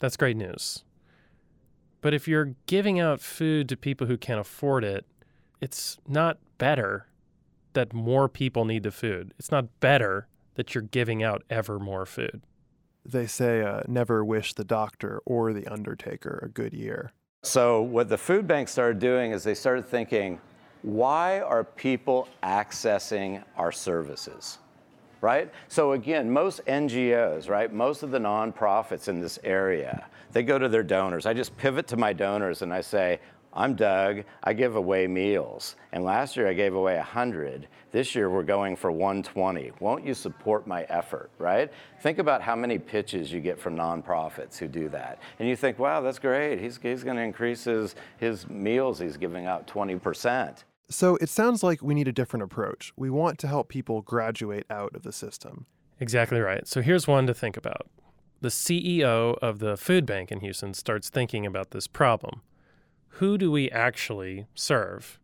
that's 0.00 0.16
great 0.16 0.36
news. 0.36 0.82
But 2.00 2.12
if 2.12 2.26
you're 2.26 2.54
giving 2.66 2.98
out 2.98 3.20
food 3.20 3.68
to 3.68 3.76
people 3.76 4.08
who 4.08 4.16
can't 4.16 4.40
afford 4.40 4.82
it, 4.82 5.06
it's 5.60 5.98
not 6.08 6.38
better 6.58 7.06
that 7.74 7.92
more 7.92 8.28
people 8.28 8.64
need 8.64 8.82
the 8.82 8.90
food. 8.90 9.32
It's 9.38 9.52
not 9.52 9.78
better 9.78 10.26
that 10.56 10.74
you're 10.74 10.82
giving 10.82 11.22
out 11.22 11.44
ever 11.50 11.78
more 11.78 12.04
food 12.04 12.42
they 13.10 13.26
say 13.26 13.62
uh, 13.62 13.82
never 13.86 14.24
wish 14.24 14.54
the 14.54 14.64
doctor 14.64 15.20
or 15.24 15.52
the 15.52 15.66
undertaker 15.66 16.40
a 16.42 16.48
good 16.48 16.72
year. 16.72 17.12
So, 17.42 17.80
what 17.82 18.08
the 18.08 18.18
food 18.18 18.46
bank 18.46 18.68
started 18.68 18.98
doing 18.98 19.32
is 19.32 19.44
they 19.44 19.54
started 19.54 19.86
thinking, 19.86 20.40
why 20.82 21.40
are 21.40 21.64
people 21.64 22.28
accessing 22.42 23.42
our 23.56 23.72
services? 23.72 24.58
right? 25.20 25.50
So 25.68 25.92
again, 25.92 26.30
most 26.30 26.64
NGOs, 26.66 27.48
right, 27.48 27.72
most 27.72 28.02
of 28.02 28.10
the 28.10 28.18
nonprofits 28.18 29.08
in 29.08 29.20
this 29.20 29.38
area, 29.42 30.06
they 30.32 30.42
go 30.42 30.58
to 30.58 30.68
their 30.68 30.82
donors. 30.82 31.26
I 31.26 31.34
just 31.34 31.56
pivot 31.56 31.86
to 31.88 31.96
my 31.96 32.12
donors 32.12 32.62
and 32.62 32.72
I 32.72 32.80
say, 32.80 33.20
I'm 33.52 33.74
Doug. 33.74 34.24
I 34.44 34.52
give 34.52 34.76
away 34.76 35.06
meals. 35.06 35.76
And 35.92 36.04
last 36.04 36.36
year 36.36 36.46
I 36.46 36.52
gave 36.52 36.74
away 36.74 36.96
100. 36.96 37.66
This 37.96 38.14
year 38.14 38.28
we're 38.28 38.42
going 38.42 38.76
for 38.76 38.92
120. 38.92 39.72
Won't 39.80 40.04
you 40.04 40.12
support 40.12 40.66
my 40.66 40.82
effort, 40.90 41.30
right? 41.38 41.72
Think 42.02 42.18
about 42.18 42.42
how 42.42 42.54
many 42.54 42.78
pitches 42.78 43.32
you 43.32 43.40
get 43.40 43.58
from 43.58 43.74
nonprofits 43.74 44.58
who 44.58 44.68
do 44.68 44.90
that. 44.90 45.18
And 45.38 45.48
you 45.48 45.56
think, 45.56 45.78
wow, 45.78 46.02
that's 46.02 46.18
great. 46.18 46.60
He's, 46.60 46.78
he's 46.82 47.02
going 47.02 47.16
to 47.16 47.22
increase 47.22 47.64
his, 47.64 47.94
his 48.18 48.46
meals. 48.50 48.98
He's 48.98 49.16
giving 49.16 49.46
out 49.46 49.66
20%. 49.66 50.64
So 50.90 51.16
it 51.22 51.30
sounds 51.30 51.62
like 51.62 51.80
we 51.80 51.94
need 51.94 52.06
a 52.06 52.12
different 52.12 52.42
approach. 52.42 52.92
We 52.98 53.08
want 53.08 53.38
to 53.38 53.48
help 53.48 53.70
people 53.70 54.02
graduate 54.02 54.66
out 54.68 54.94
of 54.94 55.02
the 55.02 55.10
system. 55.10 55.64
Exactly 55.98 56.40
right. 56.40 56.68
So 56.68 56.82
here's 56.82 57.08
one 57.08 57.26
to 57.26 57.32
think 57.32 57.56
about. 57.56 57.86
The 58.42 58.48
CEO 58.48 59.38
of 59.38 59.58
the 59.58 59.78
food 59.78 60.04
bank 60.04 60.30
in 60.30 60.40
Houston 60.40 60.74
starts 60.74 61.08
thinking 61.08 61.46
about 61.46 61.70
this 61.70 61.86
problem 61.86 62.42
who 63.08 63.38
do 63.38 63.50
we 63.50 63.70
actually 63.70 64.44
serve? 64.54 65.18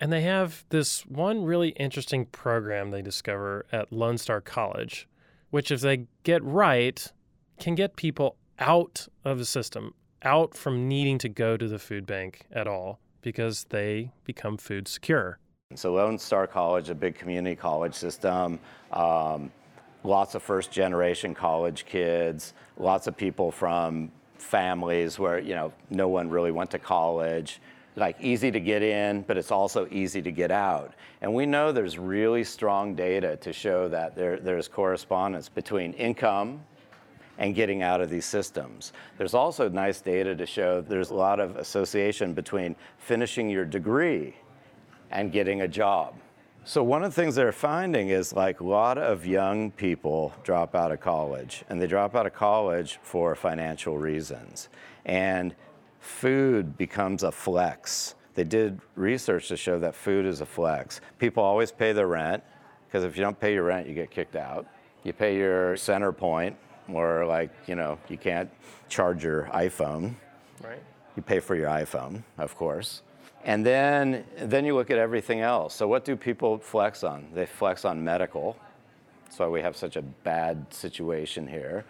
And 0.00 0.10
they 0.10 0.22
have 0.22 0.64
this 0.70 1.04
one 1.06 1.44
really 1.44 1.70
interesting 1.70 2.24
program 2.24 2.90
they 2.90 3.02
discover 3.02 3.66
at 3.70 3.92
Lone 3.92 4.16
Star 4.16 4.40
College, 4.40 5.06
which, 5.50 5.70
if 5.70 5.82
they 5.82 6.06
get 6.22 6.42
right, 6.42 7.12
can 7.58 7.74
get 7.74 7.96
people 7.96 8.36
out 8.58 9.08
of 9.24 9.38
the 9.38 9.44
system, 9.44 9.92
out 10.22 10.56
from 10.56 10.88
needing 10.88 11.18
to 11.18 11.28
go 11.28 11.58
to 11.58 11.68
the 11.68 11.78
food 11.78 12.06
bank 12.06 12.46
at 12.50 12.66
all, 12.66 12.98
because 13.20 13.64
they 13.64 14.10
become 14.24 14.56
food 14.56 14.88
secure. 14.88 15.38
So, 15.74 15.92
Lone 15.92 16.18
Star 16.18 16.46
College, 16.46 16.88
a 16.88 16.94
big 16.94 17.14
community 17.14 17.54
college 17.54 17.94
system, 17.94 18.58
um, 18.92 19.52
lots 20.02 20.34
of 20.34 20.42
first 20.42 20.70
generation 20.70 21.34
college 21.34 21.84
kids, 21.84 22.54
lots 22.78 23.06
of 23.06 23.18
people 23.18 23.50
from 23.50 24.10
families 24.38 25.18
where 25.18 25.38
you 25.38 25.54
know 25.54 25.70
no 25.90 26.08
one 26.08 26.30
really 26.30 26.50
went 26.50 26.70
to 26.70 26.78
college 26.78 27.60
like 27.96 28.16
easy 28.20 28.50
to 28.50 28.60
get 28.60 28.82
in 28.82 29.22
but 29.22 29.36
it's 29.36 29.50
also 29.50 29.86
easy 29.90 30.22
to 30.22 30.30
get 30.30 30.50
out 30.50 30.94
and 31.20 31.32
we 31.32 31.44
know 31.44 31.72
there's 31.72 31.98
really 31.98 32.44
strong 32.44 32.94
data 32.94 33.36
to 33.36 33.52
show 33.52 33.88
that 33.88 34.14
there, 34.16 34.38
there's 34.38 34.68
correspondence 34.68 35.48
between 35.48 35.92
income 35.94 36.60
and 37.40 37.54
getting 37.54 37.82
out 37.82 38.00
of 38.02 38.10
these 38.10 38.26
systems. 38.26 38.92
There's 39.16 39.34
also 39.34 39.68
nice 39.68 40.00
data 40.00 40.36
to 40.36 40.46
show 40.46 40.82
there's 40.82 41.10
a 41.10 41.14
lot 41.14 41.40
of 41.40 41.56
association 41.56 42.34
between 42.34 42.76
finishing 42.98 43.48
your 43.48 43.64
degree 43.64 44.36
and 45.10 45.32
getting 45.32 45.62
a 45.62 45.68
job. 45.68 46.14
So 46.64 46.84
one 46.84 47.02
of 47.02 47.14
the 47.14 47.20
things 47.20 47.34
they're 47.34 47.52
finding 47.52 48.10
is 48.10 48.34
like 48.34 48.60
a 48.60 48.64
lot 48.64 48.98
of 48.98 49.26
young 49.26 49.70
people 49.70 50.34
drop 50.44 50.74
out 50.74 50.92
of 50.92 51.00
college, 51.00 51.64
and 51.70 51.80
they 51.80 51.86
drop 51.86 52.14
out 52.14 52.26
of 52.26 52.34
college 52.34 52.98
for 53.02 53.34
financial 53.34 53.96
reasons. 53.96 54.68
And 55.06 55.54
food 56.00 56.76
becomes 56.76 57.22
a 57.22 57.30
flex. 57.30 58.14
They 58.34 58.44
did 58.44 58.80
research 58.96 59.48
to 59.48 59.56
show 59.56 59.78
that 59.78 59.94
food 59.94 60.26
is 60.26 60.40
a 60.40 60.46
flex. 60.46 61.00
People 61.18 61.42
always 61.42 61.70
pay 61.70 61.92
their 61.92 62.06
rent, 62.06 62.42
because 62.86 63.04
if 63.04 63.16
you 63.16 63.22
don't 63.22 63.38
pay 63.38 63.54
your 63.54 63.64
rent, 63.64 63.86
you 63.86 63.94
get 63.94 64.10
kicked 64.10 64.36
out. 64.36 64.66
You 65.04 65.12
pay 65.12 65.36
your 65.36 65.74
CenterPoint, 65.74 66.54
or 66.88 67.24
like, 67.26 67.50
you 67.66 67.74
know, 67.74 67.98
you 68.08 68.18
can't 68.18 68.50
charge 68.88 69.24
your 69.24 69.44
iPhone. 69.52 70.14
Right. 70.62 70.82
You 71.16 71.22
pay 71.22 71.40
for 71.40 71.54
your 71.54 71.68
iPhone, 71.68 72.22
of 72.38 72.56
course. 72.56 73.02
And 73.44 73.64
then, 73.64 74.24
then 74.36 74.64
you 74.64 74.74
look 74.74 74.90
at 74.90 74.98
everything 74.98 75.40
else. 75.40 75.74
So, 75.74 75.88
what 75.88 76.04
do 76.04 76.14
people 76.14 76.58
flex 76.58 77.02
on? 77.04 77.28
They 77.34 77.46
flex 77.46 77.84
on 77.84 78.04
medical. 78.04 78.56
That's 79.24 79.38
why 79.38 79.48
we 79.48 79.62
have 79.62 79.76
such 79.76 79.96
a 79.96 80.02
bad 80.02 80.66
situation 80.72 81.46
here. 81.46 81.84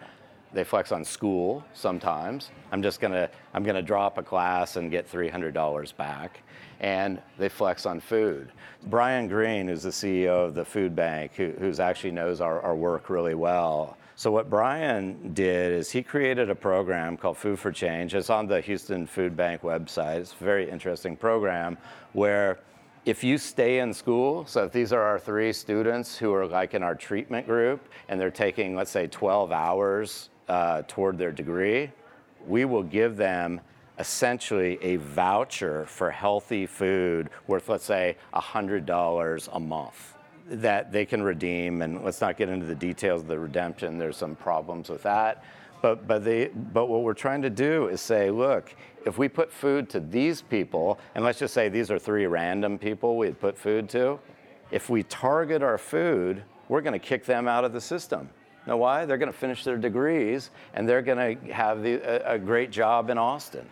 They 0.53 0.63
flex 0.63 0.91
on 0.91 1.05
school 1.05 1.63
sometimes. 1.73 2.51
I'm 2.71 2.81
just 2.81 2.99
gonna, 2.99 3.29
I'm 3.53 3.63
gonna 3.63 3.81
drop 3.81 4.17
a 4.17 4.23
class 4.23 4.75
and 4.75 4.91
get 4.91 5.09
$300 5.09 5.95
back. 5.97 6.41
And 6.79 7.21
they 7.37 7.49
flex 7.49 7.85
on 7.85 7.99
food. 7.99 8.51
Brian 8.87 9.27
Greene, 9.27 9.67
who's 9.67 9.83
the 9.83 9.89
CEO 9.89 10.45
of 10.45 10.55
the 10.55 10.65
food 10.65 10.95
bank, 10.95 11.33
who 11.35 11.51
who's 11.59 11.79
actually 11.79 12.11
knows 12.11 12.41
our, 12.41 12.59
our 12.61 12.75
work 12.75 13.09
really 13.09 13.35
well, 13.35 13.97
so 14.21 14.29
what 14.29 14.51
Brian 14.51 15.33
did 15.33 15.71
is 15.71 15.89
he 15.89 16.03
created 16.03 16.51
a 16.51 16.55
program 16.55 17.17
called 17.17 17.37
Food 17.37 17.57
for 17.57 17.71
Change. 17.71 18.13
It's 18.13 18.29
on 18.29 18.45
the 18.45 18.61
Houston 18.61 19.07
Food 19.07 19.35
Bank 19.35 19.63
website. 19.63 20.17
It's 20.17 20.33
a 20.39 20.43
very 20.43 20.69
interesting 20.69 21.17
program 21.17 21.75
where 22.13 22.59
if 23.03 23.23
you 23.23 23.39
stay 23.39 23.79
in 23.79 23.91
school, 23.91 24.45
so 24.45 24.65
if 24.65 24.71
these 24.71 24.93
are 24.93 25.01
our 25.01 25.17
three 25.17 25.51
students 25.51 26.19
who 26.19 26.31
are 26.35 26.45
like 26.45 26.75
in 26.75 26.83
our 26.83 26.93
treatment 26.93 27.47
group 27.47 27.89
and 28.09 28.21
they're 28.21 28.29
taking, 28.29 28.75
let's 28.75 28.91
say, 28.91 29.07
12 29.07 29.51
hours 29.51 30.29
uh, 30.51 30.83
toward 30.85 31.17
their 31.17 31.31
degree, 31.31 31.89
we 32.45 32.65
will 32.65 32.83
give 32.83 33.15
them 33.15 33.61
essentially 33.99 34.77
a 34.81 34.97
voucher 34.97 35.85
for 35.85 36.11
healthy 36.11 36.65
food 36.65 37.29
worth, 37.47 37.69
let's 37.69 37.85
say, 37.85 38.17
$100 38.33 39.49
a 39.53 39.59
month 39.61 40.17
that 40.47 40.91
they 40.91 41.05
can 41.05 41.23
redeem. 41.23 41.81
And 41.81 42.03
let's 42.03 42.19
not 42.19 42.35
get 42.35 42.49
into 42.49 42.65
the 42.65 42.75
details 42.75 43.21
of 43.21 43.29
the 43.29 43.39
redemption. 43.39 43.97
There's 43.97 44.17
some 44.17 44.35
problems 44.35 44.89
with 44.89 45.03
that. 45.03 45.45
But, 45.81 46.05
but, 46.05 46.25
they, 46.25 46.47
but 46.47 46.87
what 46.87 47.03
we're 47.03 47.13
trying 47.13 47.41
to 47.43 47.49
do 47.49 47.87
is 47.87 48.01
say, 48.01 48.29
look, 48.29 48.75
if 49.05 49.17
we 49.17 49.29
put 49.29 49.53
food 49.53 49.89
to 49.91 50.01
these 50.01 50.41
people, 50.41 50.99
and 51.15 51.23
let's 51.23 51.39
just 51.39 51.53
say 51.53 51.69
these 51.69 51.89
are 51.89 51.97
three 51.97 52.25
random 52.25 52.77
people 52.77 53.17
we 53.17 53.31
put 53.31 53.57
food 53.57 53.87
to, 53.91 54.19
if 54.69 54.89
we 54.89 55.03
target 55.03 55.63
our 55.63 55.77
food, 55.77 56.43
we're 56.67 56.81
going 56.81 56.99
to 56.99 56.99
kick 56.99 57.23
them 57.23 57.47
out 57.47 57.63
of 57.63 57.71
the 57.71 57.81
system. 57.81 58.29
Know 58.67 58.77
why? 58.77 59.05
They're 59.05 59.17
going 59.17 59.31
to 59.31 59.37
finish 59.37 59.63
their 59.63 59.77
degrees 59.77 60.51
and 60.73 60.87
they're 60.87 61.01
going 61.01 61.37
to 61.37 61.53
have 61.53 61.81
the, 61.81 61.95
a, 61.95 62.35
a 62.35 62.39
great 62.39 62.71
job 62.71 63.09
in 63.09 63.17
Austin 63.17 63.67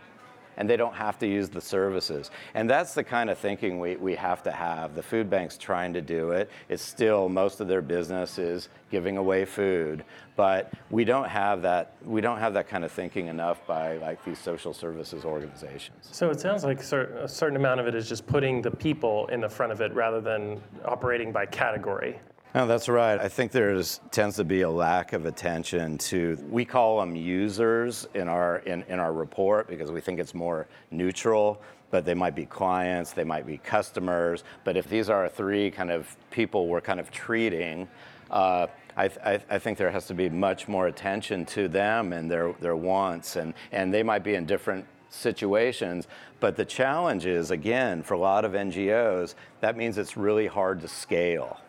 and 0.60 0.70
they 0.70 0.76
don't 0.76 0.94
have 0.94 1.18
to 1.20 1.28
use 1.28 1.50
the 1.50 1.62
services. 1.62 2.30
And 2.54 2.70
that's 2.70 2.94
the 2.94 3.04
kind 3.04 3.30
of 3.30 3.38
thinking 3.38 3.80
we, 3.80 3.96
we 3.96 4.14
have 4.16 4.44
to 4.44 4.52
have. 4.52 4.94
The 4.94 5.02
food 5.02 5.30
bank's 5.30 5.58
trying 5.58 5.94
to 5.94 6.02
do 6.02 6.32
it. 6.32 6.52
It's 6.68 6.84
still 6.84 7.30
most 7.30 7.62
of 7.62 7.70
their 7.70 7.82
business 7.82 8.38
is 8.38 8.68
giving 8.92 9.18
away 9.18 9.46
food, 9.46 10.04
but 10.36 10.72
we 10.92 11.06
don't 11.06 11.30
have 11.30 11.62
that 11.62 11.94
we 12.04 12.22
don't 12.22 12.40
have 12.40 12.54
that 12.56 12.68
kind 12.68 12.84
of 12.84 12.92
thinking 12.92 13.28
enough 13.28 13.66
by 13.66 13.98
like 13.98 14.24
these 14.26 14.38
social 14.38 14.74
services 14.74 15.24
organizations. 15.24 16.10
So 16.12 16.30
it 16.30 16.42
sounds 16.42 16.66
like 16.66 16.82
a 16.82 17.28
certain 17.28 17.56
amount 17.56 17.80
of 17.80 17.88
it 17.88 17.96
is 17.96 18.10
just 18.10 18.28
putting 18.28 18.62
the 18.62 18.72
people 18.72 19.28
in 19.28 19.40
the 19.40 19.50
front 19.50 19.72
of 19.72 19.80
it 19.80 19.94
rather 19.94 20.20
than 20.20 20.62
operating 20.84 21.32
by 21.32 21.46
category. 21.46 22.20
No, 22.56 22.66
that's 22.66 22.90
right. 22.90 23.20
I 23.20 23.28
think 23.28 23.52
there 23.52 23.80
tends 24.10 24.38
to 24.38 24.44
be 24.44 24.62
a 24.62 24.70
lack 24.70 25.14
of 25.14 25.28
attention 25.28 26.00
to 26.00 26.36
we 26.50 26.66
call 26.66 27.00
them 27.00 27.16
users 27.16 28.08
in 28.16 28.28
our 28.28 28.58
in, 28.60 28.84
in 28.90 29.00
our 29.00 29.14
report 29.14 29.68
because 29.68 29.92
we 29.92 30.02
think 30.02 30.20
it's 30.20 30.34
more 30.34 30.66
neutral, 30.90 31.62
but 31.92 32.06
they 32.06 32.16
might 32.16 32.34
be 32.34 32.48
clients, 32.48 33.12
they 33.12 33.24
might 33.24 33.46
be 33.46 33.60
customers. 33.60 34.44
But 34.64 34.78
if 34.78 34.90
these 34.90 35.12
are 35.12 35.30
three 35.30 35.70
kind 35.70 35.92
of 35.92 36.18
people 36.32 36.68
we're 36.68 36.82
kind 36.82 37.00
of 37.00 37.12
treating, 37.12 37.88
uh, 38.32 38.66
I, 38.98 39.12
I, 39.24 39.40
I, 39.48 39.60
think 39.60 39.78
there 39.78 39.92
has 39.92 40.08
to 40.08 40.16
be 40.16 40.28
much 40.28 40.68
more 40.68 40.88
attention 40.88 41.46
to 41.48 41.68
them 41.68 42.14
and 42.14 42.32
their 42.32 42.54
their 42.54 42.76
wants, 42.76 43.36
and 43.36 43.54
and 43.72 43.94
they 43.94 44.02
might 44.02 44.24
be 44.24 44.34
in 44.34 44.48
different 44.48 44.88
situations. 45.12 46.08
But 46.40 46.56
the 46.56 46.66
challenge 46.66 47.28
is 47.28 47.52
again 47.52 48.02
for 48.02 48.16
a 48.16 48.20
lot 48.20 48.44
of 48.44 48.54
NGOs, 48.54 49.36
that 49.62 49.78
means 49.78 50.00
it's 50.00 50.18
really 50.18 50.48
hard 50.48 50.82
to 50.82 50.88
scale 50.88 51.60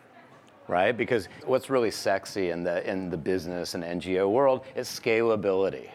right? 0.71 0.95
Because 0.95 1.27
what's 1.45 1.69
really 1.69 1.91
sexy 1.91 2.49
in 2.49 2.63
the 2.63 2.89
in 2.89 3.09
the 3.09 3.17
business 3.17 3.75
and 3.75 3.83
NGO 3.83 4.31
world 4.31 4.63
is 4.73 4.87
scalability, 4.87 5.89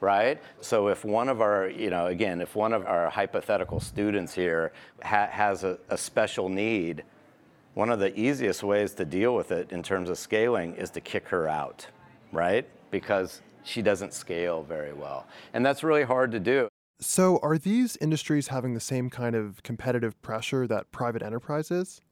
right? 0.00 0.38
So 0.60 0.88
if 0.88 1.06
one 1.06 1.30
of 1.30 1.40
our, 1.40 1.70
you 1.70 1.88
know, 1.88 2.06
again, 2.08 2.42
if 2.42 2.54
one 2.54 2.74
of 2.74 2.84
our 2.84 3.08
hypothetical 3.08 3.80
students 3.80 4.34
here 4.34 4.72
ha- 5.02 5.30
has 5.30 5.64
a, 5.64 5.78
a 5.88 5.96
special 5.96 6.50
need, 6.50 7.02
one 7.72 7.88
of 7.88 7.98
the 7.98 8.12
easiest 8.18 8.62
ways 8.62 8.92
to 8.94 9.06
deal 9.06 9.34
with 9.34 9.52
it 9.52 9.72
in 9.72 9.82
terms 9.82 10.10
of 10.10 10.18
scaling 10.18 10.74
is 10.74 10.90
to 10.90 11.00
kick 11.00 11.26
her 11.28 11.48
out, 11.48 11.86
right? 12.30 12.68
Because 12.90 13.40
she 13.64 13.80
doesn't 13.80 14.12
scale 14.12 14.62
very 14.62 14.92
well. 14.92 15.26
And 15.54 15.64
that's 15.64 15.82
really 15.82 16.02
hard 16.02 16.30
to 16.32 16.40
do. 16.40 16.68
So, 17.00 17.38
are 17.42 17.56
these 17.56 17.96
industries 17.96 18.48
having 18.48 18.74
the 18.74 18.80
same 18.80 19.08
kind 19.08 19.34
of 19.34 19.62
competitive 19.62 20.20
pressure 20.20 20.66
that 20.66 20.92
private 20.92 21.22
enterprise 21.22 21.70
is? 21.70 22.02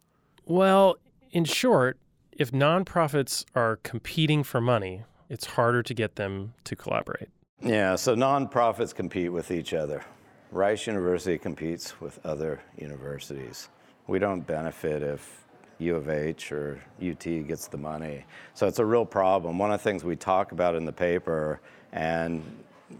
Well, 0.47 0.97
in 1.30 1.44
short, 1.44 1.99
if 2.32 2.52
nonprofits 2.52 3.44
are 3.54 3.76
competing 3.82 4.42
for 4.42 4.61
money, 4.61 5.04
it's 5.28 5.47
harder 5.47 5.82
to 5.82 5.94
get 5.94 6.16
them 6.16 6.54
to 6.64 6.76
collaborate. 6.76 7.28
Yeah, 7.62 7.97
so 7.97 8.14
nonprofits 8.14 8.94
compete 8.94 9.32
with 9.32 9.50
each 9.50 9.75
other. 9.75 10.04
Rice 10.50 10.87
University 10.87 11.37
competes 11.37 12.00
with 12.00 12.25
other 12.25 12.61
universities. 12.76 13.68
We 14.06 14.18
don't 14.18 14.47
benefit 14.47 15.02
if 15.02 15.44
U 15.78 15.97
of 15.97 16.08
H 16.08 16.52
or 16.52 16.80
UT 17.02 17.23
gets 17.23 17.68
the 17.68 17.76
money. 17.76 18.25
So 18.54 18.66
it's 18.66 18.78
a 18.78 18.85
real 18.85 19.04
problem. 19.04 19.58
One 19.58 19.70
of 19.70 19.80
the 19.80 19.85
things 19.85 20.04
we 20.04 20.16
talk 20.16 20.52
about 20.52 20.75
in 20.75 20.85
the 20.85 20.92
paper, 20.92 21.61
and 21.92 22.42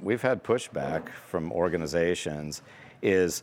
we've 0.03 0.23
had 0.23 0.45
pushback 0.45 1.09
from 1.29 1.51
organizations, 1.53 2.63
is 3.01 3.43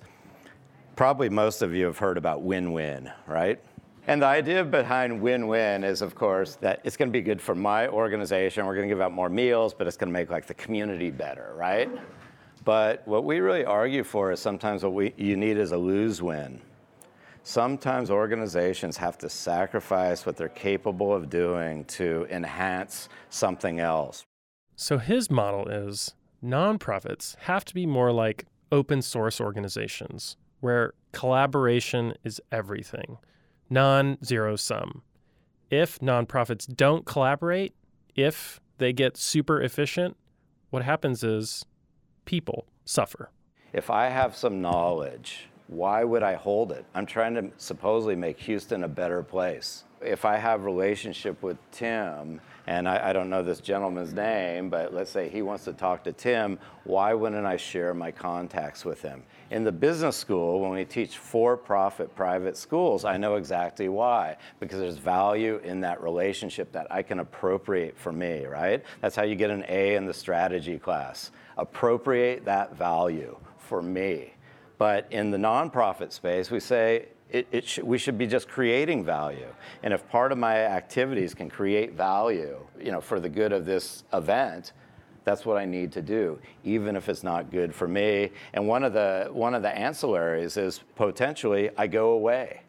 probably 0.95 1.29
most 1.29 1.61
of 1.61 1.73
you 1.73 1.85
have 1.85 1.97
heard 1.97 2.17
about 2.17 2.43
win 2.43 2.73
win, 2.73 3.11
right? 3.25 3.59
And 4.07 4.21
the 4.21 4.27
idea 4.27 4.63
behind 4.63 5.19
win 5.19 5.47
win 5.47 5.83
is, 5.83 6.01
of 6.03 6.13
course, 6.13 6.57
that 6.57 6.79
it's 6.83 6.95
going 6.95 7.09
to 7.09 7.13
be 7.13 7.23
good 7.23 7.41
for 7.41 7.55
my 7.55 7.87
organization. 7.87 8.65
We're 8.65 8.75
going 8.75 8.87
to 8.87 8.93
give 8.93 9.01
out 9.01 9.11
more 9.11 9.29
meals, 9.29 9.73
but 9.73 9.87
it's 9.87 9.97
going 9.97 10.09
to 10.09 10.13
make 10.13 10.29
like 10.29 10.45
the 10.45 10.53
community 10.53 11.09
better, 11.09 11.53
right? 11.55 11.89
But 12.63 13.07
what 13.07 13.23
we 13.23 13.39
really 13.39 13.65
argue 13.65 14.03
for 14.03 14.31
is 14.31 14.39
sometimes 14.39 14.83
what 14.83 14.93
we, 14.93 15.13
you 15.17 15.35
need 15.37 15.57
is 15.57 15.71
a 15.71 15.77
lose 15.77 16.21
win. 16.21 16.61
Sometimes 17.43 18.09
organizations 18.09 18.97
have 18.97 19.17
to 19.19 19.29
sacrifice 19.29 20.25
what 20.25 20.35
they're 20.35 20.49
capable 20.49 21.13
of 21.13 21.29
doing 21.29 21.85
to 21.85 22.27
enhance 22.29 23.09
something 23.29 23.79
else. 23.79 24.25
So 24.75 24.97
his 24.97 25.29
model 25.31 25.67
is 25.67 26.13
nonprofits 26.43 27.37
have 27.41 27.65
to 27.65 27.73
be 27.73 27.85
more 27.85 28.11
like 28.11 28.45
open 28.71 29.01
source 29.01 29.39
organizations 29.39 30.37
where 30.59 30.93
collaboration 31.11 32.15
is 32.23 32.41
everything, 32.51 33.17
non 33.69 34.17
zero 34.23 34.55
sum. 34.55 35.01
If 35.69 35.99
nonprofits 35.99 36.67
don't 36.73 37.05
collaborate, 37.05 37.73
if 38.15 38.59
they 38.77 38.93
get 38.93 39.17
super 39.17 39.61
efficient, 39.61 40.15
what 40.69 40.83
happens 40.83 41.23
is 41.23 41.65
people 42.25 42.65
suffer. 42.85 43.29
If 43.73 43.89
I 43.89 44.09
have 44.09 44.35
some 44.35 44.61
knowledge, 44.61 45.47
why 45.67 46.03
would 46.03 46.23
I 46.23 46.35
hold 46.35 46.71
it? 46.71 46.85
I'm 46.93 47.05
trying 47.05 47.33
to 47.35 47.51
supposedly 47.57 48.15
make 48.15 48.39
Houston 48.39 48.83
a 48.83 48.87
better 48.87 49.23
place. 49.23 49.83
If 50.01 50.25
I 50.25 50.37
have 50.37 50.65
relationship 50.65 51.41
with 51.41 51.57
Tim, 51.71 52.39
and 52.67 52.87
I, 52.87 53.09
I, 53.09 53.13
don't 53.13 53.29
know 53.29 53.43
this 53.43 53.59
gentleman's 53.59 54.13
name, 54.13 54.69
but 54.69 54.93
let's 54.93 55.11
say 55.11 55.29
he 55.29 55.41
wants 55.41 55.65
to 55.65 55.73
talk 55.73 56.03
to 56.05 56.13
Tim, 56.13 56.57
why 56.83 57.13
wouldn't 57.13 57.45
I 57.45 57.57
share 57.57 57.93
my 57.93 58.11
contacts 58.11 58.83
with 58.83 59.01
him? 59.01 59.23
In 59.51 59.63
the 59.63 59.71
business 59.71 60.15
school, 60.15 60.59
when 60.59 60.71
we 60.71 60.85
teach 60.85 61.17
for 61.17 61.55
profit 61.57 62.15
private 62.15 62.57
schools, 62.57 63.05
I 63.05 63.17
know 63.17 63.35
exactly 63.35 63.89
why, 63.89 64.37
because 64.59 64.79
there's 64.79 64.97
value 64.97 65.59
in 65.63 65.81
that 65.81 66.01
relationship 66.01 66.71
that 66.71 66.87
I 66.91 67.03
can 67.03 67.19
appropriate 67.19 67.97
for 67.97 68.11
me, 68.11 68.45
right? 68.45 68.83
That's 69.01 69.15
how 69.15 69.23
you 69.23 69.35
get 69.35 69.51
an 69.51 69.65
A 69.67 69.95
in 69.95 70.05
the 70.05 70.13
strategy 70.13 70.79
class. 70.79 71.31
Appropriate 71.57 72.45
that 72.45 72.75
value 72.75 73.37
for 73.57 73.81
me. 73.81 74.33
But 74.77 75.07
in 75.11 75.31
the 75.31 75.37
nonprofit 75.37 76.11
space, 76.11 76.51
we 76.51 76.59
say 76.59 77.07
it, 77.29 77.47
it 77.51 77.67
sh- 77.67 77.79
we 77.79 77.97
should 77.97 78.17
be 78.17 78.27
just 78.27 78.47
creating 78.47 79.03
value. 79.03 79.47
And 79.83 79.93
if 79.93 80.07
part 80.09 80.31
of 80.31 80.37
my 80.37 80.57
activities 80.57 81.33
can 81.33 81.49
create 81.49 81.93
value, 81.93 82.57
you 82.79 82.91
know, 82.91 83.01
for 83.01 83.19
the 83.19 83.29
good 83.29 83.51
of 83.51 83.65
this 83.65 84.03
event, 84.13 84.73
that's 85.23 85.45
what 85.45 85.57
I 85.57 85.65
need 85.65 85.91
to 85.93 86.01
do, 86.01 86.39
even 86.63 86.95
if 86.95 87.09
it's 87.09 87.23
not 87.23 87.51
good 87.51 87.73
for 87.73 87.87
me. 87.87 88.31
And 88.53 88.67
one 88.67 88.83
of 88.83 88.93
the 88.93 89.29
one 89.31 89.55
of 89.55 89.63
the 89.63 89.69
ancillaries 89.69 90.57
is 90.57 90.81
potentially 90.95 91.71
I 91.77 91.87
go 91.87 92.11
away. 92.11 92.61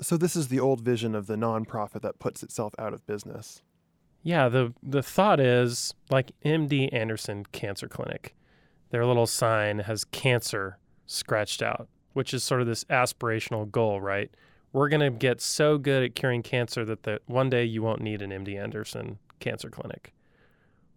So 0.00 0.16
this 0.16 0.34
is 0.34 0.48
the 0.48 0.60
old 0.60 0.80
vision 0.80 1.14
of 1.14 1.26
the 1.26 1.36
nonprofit 1.36 2.02
that 2.02 2.18
puts 2.18 2.42
itself 2.42 2.72
out 2.78 2.94
of 2.94 3.06
business. 3.06 3.62
Yeah, 4.22 4.48
the 4.48 4.72
the 4.82 5.02
thought 5.02 5.38
is 5.38 5.94
like 6.10 6.32
MD 6.44 6.92
Anderson 6.92 7.44
Cancer 7.52 7.88
Clinic. 7.88 8.34
Their 8.90 9.04
little 9.04 9.26
sign 9.26 9.80
has 9.80 10.04
cancer 10.04 10.78
scratched 11.06 11.62
out, 11.62 11.88
which 12.18 12.34
is 12.34 12.42
sort 12.42 12.60
of 12.60 12.66
this 12.66 12.82
aspirational 12.90 13.70
goal, 13.70 14.00
right? 14.00 14.28
We're 14.72 14.88
going 14.88 15.02
to 15.02 15.16
get 15.16 15.40
so 15.40 15.78
good 15.78 16.02
at 16.02 16.16
curing 16.16 16.42
cancer 16.42 16.84
that 16.84 17.04
the, 17.04 17.20
one 17.26 17.48
day 17.48 17.62
you 17.62 17.80
won't 17.80 18.00
need 18.00 18.22
an 18.22 18.30
MD 18.32 18.60
Anderson 18.60 19.20
Cancer 19.38 19.70
Clinic. 19.70 20.12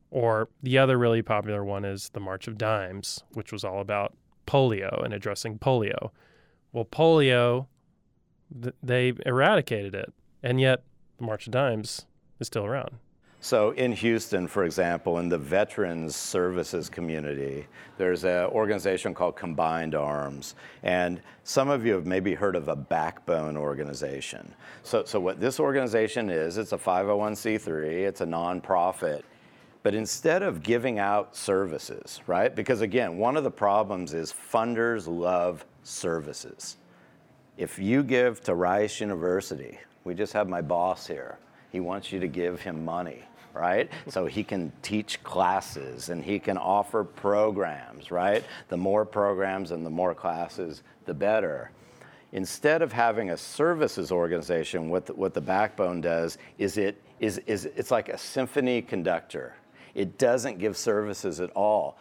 Or 0.10 0.50
the 0.64 0.80
other 0.80 0.98
really 0.98 1.22
popular 1.22 1.64
one 1.64 1.86
is 1.86 2.10
the 2.10 2.20
March 2.20 2.48
of 2.48 2.58
Dimes, 2.58 3.24
which 3.34 3.52
was 3.52 3.64
all 3.64 3.82
about 3.82 4.16
polio 4.48 5.06
and 5.06 5.14
addressing 5.14 5.60
polio. 5.60 6.10
Well, 6.74 6.86
polio, 6.86 7.68
th- 8.60 8.74
they 8.82 9.14
eradicated 9.24 9.94
it, 9.94 10.12
and 10.42 10.60
yet 10.60 10.82
the 11.20 11.26
March 11.26 11.46
of 11.46 11.52
Dimes 11.52 12.08
is 12.40 12.48
still 12.48 12.66
around. 12.66 12.96
So 13.44 13.72
in 13.72 13.92
Houston, 13.94 14.48
for 14.48 14.66
example, 14.66 15.18
in 15.18 15.28
the 15.28 15.38
veterans 15.38 16.16
services 16.16 16.90
community, 16.90 17.66
there's 17.98 18.24
an 18.24 18.46
organization 18.46 19.16
called 19.16 19.36
Combined 19.36 19.96
Arms. 19.96 20.54
And 20.84 21.20
some 21.44 21.68
of 21.68 21.84
you 21.84 21.94
have 21.94 22.06
maybe 22.06 22.36
heard 22.36 22.56
of 22.56 22.68
a 22.68 22.76
backbone 22.76 23.58
organization. 23.58 24.54
So, 24.84 25.06
so 25.06 25.20
what 25.20 25.40
this 25.40 25.60
organization 25.60 26.30
is, 26.30 26.60
it's 26.60 26.72
a 26.72 26.78
501c3, 26.78 28.08
it's 28.08 28.22
a 28.22 28.28
nonprofit. 28.28 29.24
But 29.82 29.96
instead 29.96 30.44
of 30.44 30.62
giving 30.62 31.00
out 31.00 31.36
services, 31.36 32.22
right? 32.28 32.56
Because 32.56 32.82
again, 32.82 33.18
one 33.18 33.36
of 33.38 33.44
the 33.44 33.50
problems 33.50 34.14
is 34.14 34.32
funders 34.32 35.08
love 35.08 35.66
services. 35.82 36.78
If 37.58 37.80
you 37.80 38.04
give 38.04 38.42
to 38.42 38.54
Rice 38.54 39.02
University, 39.02 39.80
we 40.04 40.14
just 40.14 40.32
have 40.34 40.48
my 40.48 40.62
boss 40.62 41.08
here. 41.08 41.40
He 41.72 41.80
wants 41.80 42.12
you 42.12 42.20
to 42.20 42.28
give 42.28 42.62
him 42.62 42.86
money 42.86 43.24
right? 43.54 43.90
So 44.08 44.26
he 44.26 44.44
can 44.44 44.72
teach 44.82 45.22
classes 45.24 46.10
and 46.10 46.24
he 46.24 46.40
can 46.40 46.58
offer 46.58 47.04
programs, 47.04 48.12
right? 48.12 48.44
The 48.70 48.78
more 48.78 49.06
programs 49.06 49.72
and 49.72 49.86
the 49.86 49.90
more 49.90 50.14
classes, 50.14 50.84
the 51.06 51.14
better. 51.14 51.72
Instead 52.34 52.82
of 52.82 52.94
having 52.94 53.32
a 53.32 53.38
services 53.38 54.12
organization, 54.12 54.90
what 54.90 55.06
the, 55.06 55.14
what 55.14 55.34
the 55.34 55.42
backbone 55.42 56.02
does 56.02 56.38
is 56.58 56.78
it 56.78 57.02
is, 57.20 57.38
is 57.40 57.66
it's 57.66 57.92
like 57.92 58.10
a 58.10 58.18
symphony 58.18 58.82
conductor. 58.82 59.56
It 59.94 60.18
doesn't 60.18 60.58
give 60.58 60.78
services 60.78 61.40
at 61.40 61.52
all. 61.52 61.98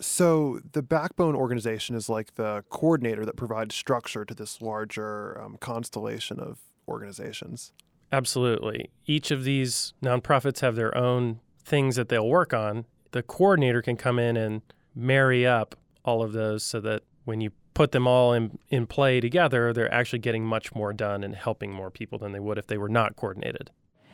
So 0.00 0.60
the 0.72 0.82
backbone 0.82 1.34
organization 1.34 1.96
is 1.96 2.08
like 2.08 2.34
the 2.34 2.64
coordinator 2.70 3.24
that 3.24 3.36
provides 3.36 3.74
structure 3.74 4.24
to 4.24 4.34
this 4.34 4.60
larger 4.60 5.40
um, 5.40 5.56
constellation 5.58 6.40
of 6.40 6.58
organizations. 6.88 7.72
Absolutely. 8.12 8.90
Each 9.06 9.30
of 9.30 9.44
these 9.44 9.94
nonprofits 10.02 10.60
have 10.60 10.76
their 10.76 10.96
own 10.96 11.40
things 11.64 11.96
that 11.96 12.10
they'll 12.10 12.28
work 12.28 12.52
on. 12.52 12.84
The 13.12 13.22
coordinator 13.22 13.80
can 13.80 13.96
come 13.96 14.18
in 14.18 14.36
and 14.36 14.60
marry 14.94 15.46
up 15.46 15.74
all 16.04 16.22
of 16.22 16.32
those 16.32 16.62
so 16.62 16.78
that 16.80 17.02
when 17.24 17.40
you 17.40 17.50
put 17.72 17.92
them 17.92 18.06
all 18.06 18.34
in, 18.34 18.58
in 18.68 18.86
play 18.86 19.18
together, 19.20 19.72
they're 19.72 19.92
actually 19.92 20.18
getting 20.18 20.44
much 20.44 20.74
more 20.74 20.92
done 20.92 21.24
and 21.24 21.34
helping 21.34 21.72
more 21.72 21.90
people 21.90 22.18
than 22.18 22.32
they 22.32 22.40
would 22.40 22.58
if 22.58 22.66
they 22.66 22.76
were 22.76 22.88
not 22.88 23.16
coordinated. 23.16 23.70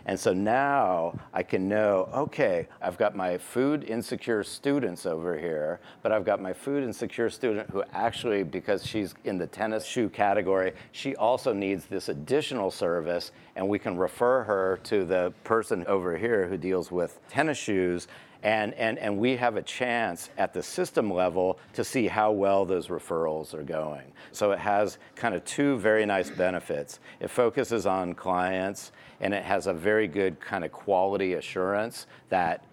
And 0.06 0.18
so 0.18 0.32
now 0.32 1.18
I 1.34 1.42
can 1.42 1.68
know, 1.68 2.08
okay, 2.14 2.68
I've 2.80 2.96
got 2.96 3.14
my 3.14 3.36
food 3.36 3.84
insecure 3.84 4.42
students 4.42 5.04
over 5.04 5.38
here, 5.38 5.80
but 6.02 6.12
I've 6.12 6.24
got 6.24 6.40
my 6.40 6.52
food 6.52 6.82
insecure 6.82 7.28
student 7.28 7.68
who 7.70 7.82
actually, 7.92 8.42
because 8.42 8.86
she's 8.86 9.14
in 9.24 9.38
the 9.38 9.46
tennis 9.46 9.84
shoe 9.84 10.08
category, 10.08 10.72
she 10.92 11.14
also 11.16 11.52
needs 11.52 11.86
this 11.86 12.08
additional 12.08 12.70
service, 12.70 13.32
and 13.56 13.68
we 13.68 13.78
can 13.78 13.98
refer 13.98 14.44
her 14.44 14.80
to 14.84 15.04
the 15.04 15.32
person 15.44 15.84
over 15.86 16.16
here 16.16 16.48
who 16.48 16.56
deals 16.56 16.90
with 16.90 17.18
tennis 17.28 17.58
shoes 17.58 18.08
and, 18.42 18.72
and, 18.74 18.98
and 18.98 19.18
we 19.18 19.36
have 19.36 19.56
a 19.56 19.62
chance 19.62 20.30
at 20.38 20.52
the 20.52 20.62
system 20.62 21.12
level 21.12 21.58
to 21.74 21.82
see 21.82 22.06
how 22.06 22.30
well 22.30 22.64
those 22.64 22.86
referrals 22.88 23.52
are 23.52 23.64
going. 23.64 24.12
So 24.32 24.52
it 24.52 24.58
has 24.60 24.98
kind 25.16 25.34
of 25.34 25.44
two 25.44 25.78
very 25.78 26.06
nice 26.06 26.30
benefits. 26.30 27.00
It 27.20 27.30
focuses 27.30 27.86
on 27.86 28.14
clients 28.14 28.92
and 29.20 29.34
it 29.34 29.42
has 29.42 29.66
a 29.66 29.72
very 29.72 30.06
good 30.06 30.40
kind 30.40 30.64
of 30.64 30.70
quality 30.70 31.34
assurance 31.34 32.06
that 32.28 32.64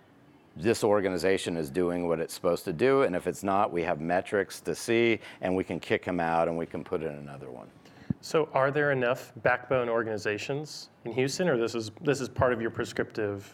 this 0.56 0.84
organization 0.84 1.58
is 1.58 1.70
doing 1.70 2.08
what 2.08 2.20
it's 2.20 2.34
supposed 2.34 2.64
to 2.66 2.74
do. 2.74 3.02
And 3.02 3.16
if 3.16 3.28
it's 3.28 3.44
not, 3.44 3.74
we 3.74 3.82
have 3.84 4.00
metrics 4.00 4.62
to 4.62 4.76
see 4.76 5.20
and 5.42 5.56
we 5.56 5.64
can 5.64 5.80
kick 5.80 6.06
them 6.06 6.20
out 6.20 6.48
and 6.48 6.58
we 6.58 6.66
can 6.66 6.84
put 6.84 7.02
in 7.02 7.10
another 7.10 7.50
one. 7.50 7.68
So, 8.22 8.50
are 8.54 8.72
there 8.72 8.92
enough 8.92 9.34
backbone 9.44 9.88
organizations 9.88 10.90
in 11.04 11.12
Houston, 11.12 11.48
or 11.48 11.58
this 11.58 11.76
is 11.76 11.92
this 12.02 12.22
is 12.22 12.28
part 12.28 12.54
of 12.54 12.62
your 12.62 12.72
prescriptive 12.72 13.54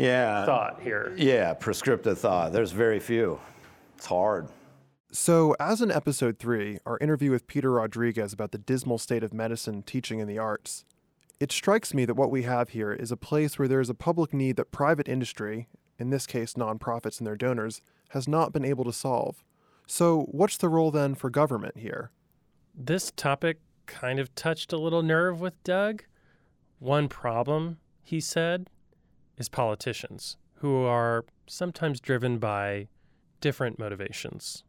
yeah. 0.00 0.44
thought 0.44 0.80
here. 0.82 1.12
Yeah, 1.16 1.54
prescriptive 1.54 2.18
thought. 2.18 2.52
There's 2.52 2.72
very 2.72 3.00
few. 3.00 3.40
It's 3.96 4.06
hard. 4.06 4.48
So, 5.12 5.56
as 5.58 5.82
in 5.82 5.90
episode 5.90 6.38
three, 6.38 6.78
our 6.86 6.96
interview 6.98 7.32
with 7.32 7.48
Peter 7.48 7.72
Rodriguez 7.72 8.32
about 8.32 8.52
the 8.52 8.58
dismal 8.58 8.98
state 8.98 9.24
of 9.24 9.34
medicine 9.34 9.82
teaching 9.82 10.20
in 10.20 10.28
the 10.28 10.38
arts, 10.38 10.84
it 11.40 11.50
strikes 11.50 11.92
me 11.92 12.04
that 12.04 12.14
what 12.14 12.30
we 12.30 12.42
have 12.42 12.68
here 12.68 12.92
is 12.92 13.10
a 13.10 13.16
place 13.16 13.58
where 13.58 13.66
there 13.66 13.80
is 13.80 13.90
a 13.90 13.94
public 13.94 14.32
need 14.32 14.56
that 14.56 14.70
private 14.70 15.08
industry, 15.08 15.68
in 15.98 16.10
this 16.10 16.26
case 16.26 16.54
nonprofits 16.54 17.18
and 17.18 17.26
their 17.26 17.36
donors, 17.36 17.82
has 18.10 18.28
not 18.28 18.52
been 18.52 18.64
able 18.64 18.84
to 18.84 18.92
solve. 18.92 19.42
So, 19.86 20.28
what's 20.30 20.56
the 20.56 20.68
role 20.68 20.92
then 20.92 21.16
for 21.16 21.28
government 21.28 21.78
here? 21.78 22.12
This 22.72 23.10
topic 23.10 23.58
kind 23.86 24.20
of 24.20 24.32
touched 24.36 24.72
a 24.72 24.78
little 24.78 25.02
nerve 25.02 25.40
with 25.40 25.60
Doug. 25.64 26.04
One 26.78 27.08
problem, 27.08 27.78
he 28.04 28.20
said, 28.20 28.70
is 29.40 29.48
politicians 29.48 30.36
who 30.56 30.84
are 30.84 31.24
sometimes 31.46 31.98
driven 31.98 32.38
by 32.38 32.86
different 33.40 33.78
motivations. 33.78 34.62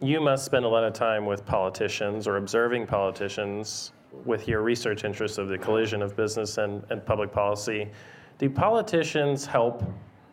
You 0.00 0.20
must 0.20 0.46
spend 0.46 0.64
a 0.64 0.68
lot 0.68 0.82
of 0.82 0.94
time 0.94 1.26
with 1.26 1.44
politicians 1.44 2.26
or 2.26 2.38
observing 2.38 2.86
politicians 2.86 3.92
with 4.24 4.48
your 4.48 4.62
research 4.62 5.04
interests 5.04 5.36
of 5.36 5.48
the 5.48 5.58
collision 5.58 6.00
of 6.00 6.16
business 6.16 6.56
and, 6.56 6.82
and 6.88 7.04
public 7.04 7.30
policy. 7.30 7.90
Do 8.38 8.48
politicians 8.48 9.44
help 9.44 9.84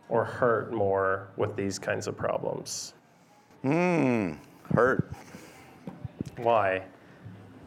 or 0.08 0.24
hurt 0.24 0.72
more 0.72 1.28
with 1.36 1.58
these 1.58 1.78
kinds 1.78 2.08
of 2.08 2.16
problems? 2.16 2.94
Hmm, 3.64 4.34
hurt. 4.74 5.12
Why? 6.38 6.84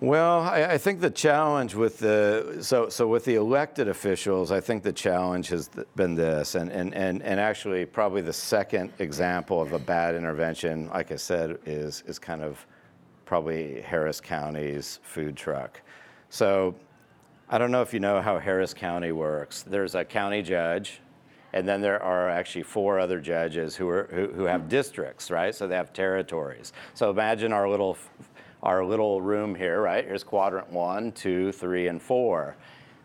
Well, 0.01 0.43
I, 0.43 0.65
I, 0.65 0.79
think 0.79 1.01
the 1.01 1.11
challenge 1.11 1.75
with 1.75 1.99
the 1.99 2.59
so 2.61 2.89
so 2.89 3.09
with 3.09 3.25
the 3.25 3.35
elected 3.35 3.89
officials, 3.89 4.53
I 4.53 4.61
think 4.61 4.85
the 4.85 4.93
challenge 4.93 5.49
has 5.49 5.69
been 5.97 6.15
this, 6.15 6.55
and 6.55 6.71
and 6.71 6.95
and, 6.95 7.21
and 7.21 7.41
actually 7.41 7.85
probably 7.85 8.23
the 8.23 8.33
second 8.33 8.93
example 9.01 9.61
of 9.61 9.73
a 9.73 9.79
bad 9.81 10.15
intervention, 10.15 10.89
like 10.91 11.11
I 11.11 11.17
said, 11.17 11.59
is 11.67 12.05
is 12.07 12.17
kind 12.21 12.43
of 12.43 12.65
probably 13.25 13.81
Harris 13.81 14.21
County's 14.21 15.01
food 15.03 15.37
truck. 15.37 15.83
So 16.31 16.77
I 17.49 17.59
don't 17.59 17.73
know 17.73 17.83
if 17.83 17.93
you 17.93 17.99
know 17.99 18.23
how 18.23 18.39
Harris 18.39 18.73
County 18.73 19.11
works. 19.11 19.63
There's 19.63 19.97
a 19.97 20.05
county 20.05 20.43
judge, 20.43 21.01
and 21.53 21.67
then 21.67 21.81
there 21.81 22.01
are 22.01 22.29
actually 22.29 22.63
four 22.63 23.01
other 23.01 23.21
judges 23.21 23.75
who 23.75 23.89
are 23.89 24.09
who, 24.13 24.29
who 24.29 24.45
have 24.45 24.69
districts, 24.69 25.29
right? 25.29 25.53
So 25.53 25.67
they 25.67 25.75
have 25.75 25.93
territories. 25.93 26.73
So 26.95 27.11
imagine 27.11 27.53
our 27.53 27.69
little 27.69 27.99
our 28.63 28.85
little 28.85 29.21
room 29.21 29.55
here, 29.55 29.81
right? 29.81 30.05
Here's 30.05 30.25
quadrant 30.25 30.71
one, 30.71 31.13
two, 31.13 31.53
three, 31.53 31.89
and 31.89 32.01
four. 32.01 32.57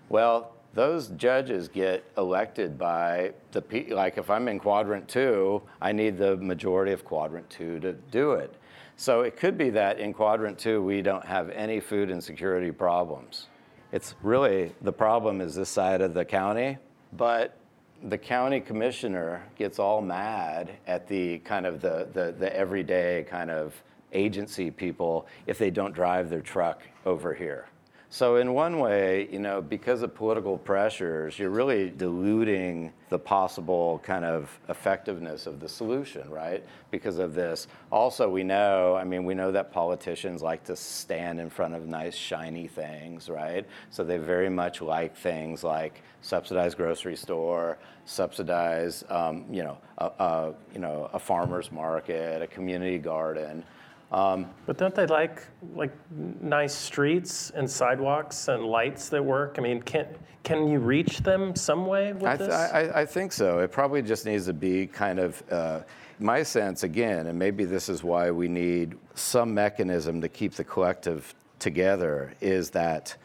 Well, 0.09 0.53
those 0.73 1.09
judges 1.09 1.67
get 1.67 2.03
elected 2.17 2.77
by 2.77 3.33
the 3.51 3.63
like 3.91 4.17
if 4.17 4.29
I'm 4.29 4.47
in 4.47 4.59
quadrant 4.59 5.07
two, 5.07 5.61
I 5.81 5.91
need 5.91 6.17
the 6.17 6.35
majority 6.37 6.91
of 6.91 7.05
quadrant 7.05 7.49
two 7.49 7.79
to 7.81 7.93
do 7.93 8.31
it. 8.31 8.55
So 8.95 9.21
it 9.21 9.37
could 9.37 9.57
be 9.57 9.69
that 9.71 9.99
in 9.99 10.13
quadrant 10.13 10.57
two 10.57 10.81
we 10.81 11.01
don't 11.01 11.25
have 11.25 11.49
any 11.51 11.79
food 11.79 12.09
insecurity 12.09 12.71
problems. 12.71 13.47
It's 13.91 14.15
really 14.23 14.71
the 14.81 14.93
problem 14.93 15.41
is 15.41 15.53
this 15.53 15.69
side 15.69 16.01
of 16.01 16.15
the 16.15 16.25
county, 16.25 16.77
but 17.13 17.57
the 18.05 18.17
county 18.17 18.59
commissioner 18.59 19.43
gets 19.55 19.77
all 19.79 20.01
mad 20.01 20.71
at 20.87 21.07
the 21.07 21.37
kind 21.39 21.65
of 21.65 21.79
the, 21.79 22.09
the, 22.13 22.35
the 22.37 22.55
everyday 22.55 23.25
kind 23.29 23.49
of 23.51 23.81
agency 24.13 24.71
people 24.71 25.27
if 25.47 25.57
they 25.57 25.69
don't 25.69 25.93
drive 25.93 26.29
their 26.29 26.41
truck 26.41 26.81
over 27.05 27.33
here. 27.33 27.67
So 28.13 28.35
in 28.35 28.53
one 28.53 28.77
way, 28.77 29.27
you 29.31 29.39
know, 29.39 29.59
because 29.59 30.03
of 30.03 30.13
political 30.13 30.55
pressures, 30.55 31.39
you're 31.39 31.49
really 31.49 31.89
diluting 31.89 32.93
the 33.09 33.17
possible 33.17 34.01
kind 34.03 34.23
of 34.23 34.55
effectiveness 34.69 35.47
of 35.47 35.59
the 35.59 35.67
solution, 35.67 36.29
right? 36.29 36.63
Because 36.91 37.17
of 37.17 37.33
this. 37.33 37.67
Also, 37.91 38.29
we 38.29 38.43
know, 38.43 38.95
I 38.95 39.03
mean, 39.03 39.25
we 39.25 39.33
know 39.33 39.51
that 39.51 39.71
politicians 39.71 40.43
like 40.43 40.63
to 40.65 40.75
stand 40.75 41.39
in 41.39 41.49
front 41.49 41.73
of 41.73 41.87
nice 41.87 42.15
shiny 42.15 42.67
things, 42.67 43.31
right? 43.31 43.65
So 43.89 44.03
they 44.03 44.17
very 44.17 44.47
much 44.49 44.79
like 44.79 45.17
things 45.17 45.63
like 45.63 46.03
subsidized 46.21 46.77
grocery 46.77 47.15
store, 47.15 47.79
subsidize, 48.05 49.03
um, 49.09 49.45
you 49.49 49.63
know, 49.63 49.79
a, 49.97 50.05
a, 50.05 50.53
you 50.71 50.79
know, 50.79 51.09
a 51.13 51.19
farmer's 51.19 51.71
market, 51.71 52.43
a 52.43 52.47
community 52.47 52.99
garden. 52.99 53.63
Um, 54.11 54.49
but 54.65 54.77
don't 54.77 54.93
they 54.93 55.07
like 55.07 55.41
like 55.75 55.91
nice 56.11 56.75
streets 56.75 57.51
and 57.51 57.69
sidewalks 57.69 58.47
and 58.47 58.63
lights 58.63 59.09
that 59.09 59.23
work? 59.23 59.55
I 59.57 59.61
mean, 59.61 59.81
can 59.81 60.07
can 60.43 60.67
you 60.67 60.79
reach 60.79 61.19
them 61.19 61.55
some 61.55 61.87
way 61.87 62.13
with 62.13 62.25
I 62.25 62.37
th- 62.37 62.49
this? 62.49 62.55
I, 62.55 63.01
I, 63.01 63.05
think 63.05 63.31
so. 63.31 63.59
It 63.59 63.71
probably 63.71 64.01
just 64.01 64.25
needs 64.25 64.45
to 64.45 64.53
be 64.53 64.87
kind 64.87 65.19
of. 65.19 65.43
Uh, 65.51 65.79
my 66.19 66.43
sense 66.43 66.83
again, 66.83 67.27
and 67.27 67.37
maybe 67.37 67.65
this 67.65 67.89
is 67.89 68.03
why 68.03 68.31
we 68.31 68.47
need 68.47 68.95
some 69.15 69.53
mechanism 69.53 70.21
to 70.21 70.29
keep 70.29 70.53
the 70.53 70.63
collective 70.63 71.33
together, 71.59 72.33
is 72.39 72.69
that 72.69 73.15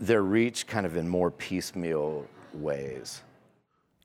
they're 0.00 0.22
reached 0.22 0.66
kind 0.66 0.86
of 0.86 0.96
in 0.96 1.08
more 1.08 1.30
piecemeal 1.30 2.26
ways. 2.54 3.22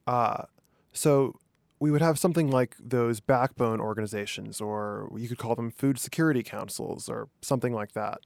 Ah, 0.06 0.42
uh, 0.42 0.46
so 0.94 1.34
we 1.80 1.92
would 1.92 2.02
have 2.02 2.18
something 2.18 2.50
like 2.50 2.76
those 2.80 3.20
backbone 3.20 3.80
organizations, 3.80 4.60
or 4.60 5.10
you 5.16 5.28
could 5.28 5.38
call 5.38 5.56
them 5.56 5.72
food 5.72 6.00
security 6.00 6.44
councils, 6.44 7.08
or 7.08 7.30
something 7.42 7.74
like 7.74 7.94
that. 7.94 8.20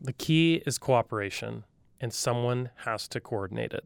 The 0.00 0.12
key 0.12 0.62
is 0.64 0.78
cooperation, 0.78 1.64
and 2.00 2.12
someone 2.12 2.70
has 2.84 3.08
to 3.08 3.20
coordinate 3.20 3.72
it. 3.72 3.84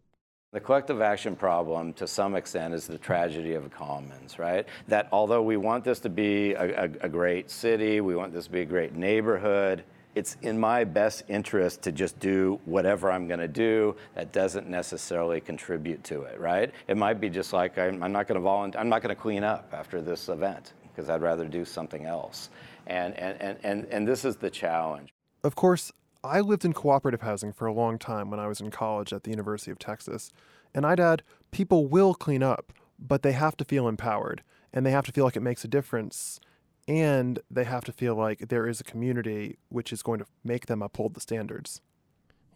The 0.52 0.61
collective 0.61 1.00
action 1.00 1.35
problem, 1.35 1.94
to 1.94 2.07
some 2.07 2.35
extent, 2.35 2.74
is 2.74 2.87
the 2.87 2.98
tragedy 2.98 3.55
of 3.55 3.64
the 3.64 3.70
commons, 3.70 4.38
right? 4.38 4.66
That 4.88 5.09
although 5.11 5.42
we 5.42 5.57
want 5.57 5.83
this 5.83 5.98
to 6.00 6.11
be 6.11 6.52
a, 6.52 6.85
a, 6.85 6.90
a 7.00 7.09
great 7.09 7.50
city, 7.50 8.02
we 8.02 8.14
want 8.14 8.35
this 8.35 8.44
to 8.44 8.50
be 8.50 8.61
a 8.61 8.66
great 8.66 8.94
neighborhood, 8.94 9.85
it's 10.14 10.37
in 10.42 10.59
my 10.59 10.85
best 10.85 11.25
interest 11.29 11.83
to 11.83 11.92
just 11.92 12.18
do 12.18 12.61
whatever 12.64 13.11
I'm 13.11 13.27
going 13.27 13.40
to 13.40 13.48
do 13.48 13.96
that 14.14 14.33
doesn't 14.33 14.68
necessarily 14.68 15.40
contribute 15.40 16.05
to 16.05 16.22
it, 16.22 16.38
right? 16.38 16.72
It 16.88 16.96
might 16.96 17.20
be 17.20 17.31
just 17.31 17.53
like 17.53 17.79
I'm, 17.79 18.03
I'm 18.03 18.12
not 18.12 18.27
going 18.29 18.38
to 18.38 18.42
volunteer, 18.42 18.81
I'm 18.81 18.88
not 18.88 19.03
going 19.03 19.14
to 19.14 19.20
clean 19.20 19.44
up 19.44 19.72
after 19.72 20.01
this 20.03 20.29
event 20.29 20.75
because 20.83 21.09
I'd 21.09 21.22
rather 21.22 21.46
do 21.46 21.64
something 21.64 22.05
else. 22.05 22.51
And, 22.87 23.18
and, 23.18 23.40
and, 23.40 23.59
and, 23.62 23.87
and 23.87 24.07
this 24.07 24.25
is 24.25 24.37
the 24.37 24.51
challenge. 24.51 25.11
Of 25.42 25.55
course, 25.55 25.92
I 26.22 26.40
lived 26.40 26.64
in 26.64 26.72
cooperative 26.72 27.22
housing 27.22 27.53
for 27.53 27.66
a 27.66 27.72
long 27.72 27.98
time 27.98 28.31
when 28.31 28.38
I 28.38 28.46
was 28.46 28.61
in 28.61 28.70
college 28.70 29.12
at 29.12 29.25
the 29.25 29.31
University 29.31 29.70
of 29.70 29.79
Texas. 29.79 30.31
And 30.75 30.87
I'd 30.87 31.01
add, 31.01 31.22
people 31.51 31.87
will 31.87 32.14
clean 32.14 32.42
up, 32.42 32.72
but 32.98 33.22
they 33.22 33.33
have 33.33 33.57
to 33.57 33.64
feel 33.64 33.88
empowered 33.88 34.42
and 34.72 34.87
they 34.87 34.90
have 34.90 35.05
to 35.07 35.12
feel 35.12 35.25
like 35.25 35.37
it 35.37 35.40
makes 35.40 35.64
a 35.64 35.68
difference 35.68 36.40
and 36.88 37.38
they 37.51 37.64
have 37.64 37.85
to 37.85 37.92
feel 37.92 38.14
like 38.14 38.49
there 38.49 38.66
is 38.66 38.81
a 38.81 38.85
community 38.85 39.59
which 39.68 39.92
is 39.92 40.03
going 40.03 40.18
to 40.18 40.27
make 40.45 40.66
them 40.66 40.83
uphold 40.83 41.14
the 41.14 41.21
standards. 41.21 41.81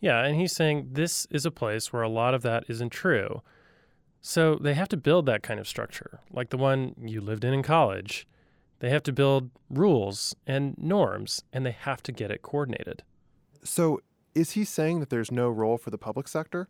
Yeah, 0.01 0.25
and 0.25 0.37
he's 0.37 0.53
saying 0.53 0.91
this 0.93 1.27
is 1.31 1.47
a 1.47 1.51
place 1.51 1.93
where 1.93 2.03
a 2.03 2.09
lot 2.09 2.35
of 2.35 2.43
that 2.43 2.65
isn't 2.69 2.91
true. 2.91 3.43
So 4.21 4.57
they 4.57 4.75
have 4.75 4.89
to 4.89 4.97
build 4.97 5.27
that 5.27 5.43
kind 5.43 5.61
of 5.61 5.69
structure, 5.69 6.21
like 6.33 6.51
the 6.51 6.57
one 6.57 6.95
you 7.01 7.21
lived 7.21 7.45
in 7.45 7.55
in 7.55 7.63
college. 7.63 8.27
They 8.81 8.91
have 8.91 9.05
to 9.05 9.13
build 9.13 9.51
rules 9.71 10.35
and 10.47 10.77
norms, 10.77 11.45
and 11.53 11.65
they 11.65 11.71
have 11.71 12.03
to 12.03 12.13
get 12.13 12.31
it 12.31 12.43
coordinated. 12.43 13.05
So 13.65 14.01
is 14.35 14.53
he 14.53 14.65
saying 14.65 15.01
that 15.01 15.09
there's 15.09 15.31
no 15.31 15.49
role 15.49 15.79
for 15.79 15.91
the 15.91 15.99
public 15.99 16.29
sector? 16.29 16.69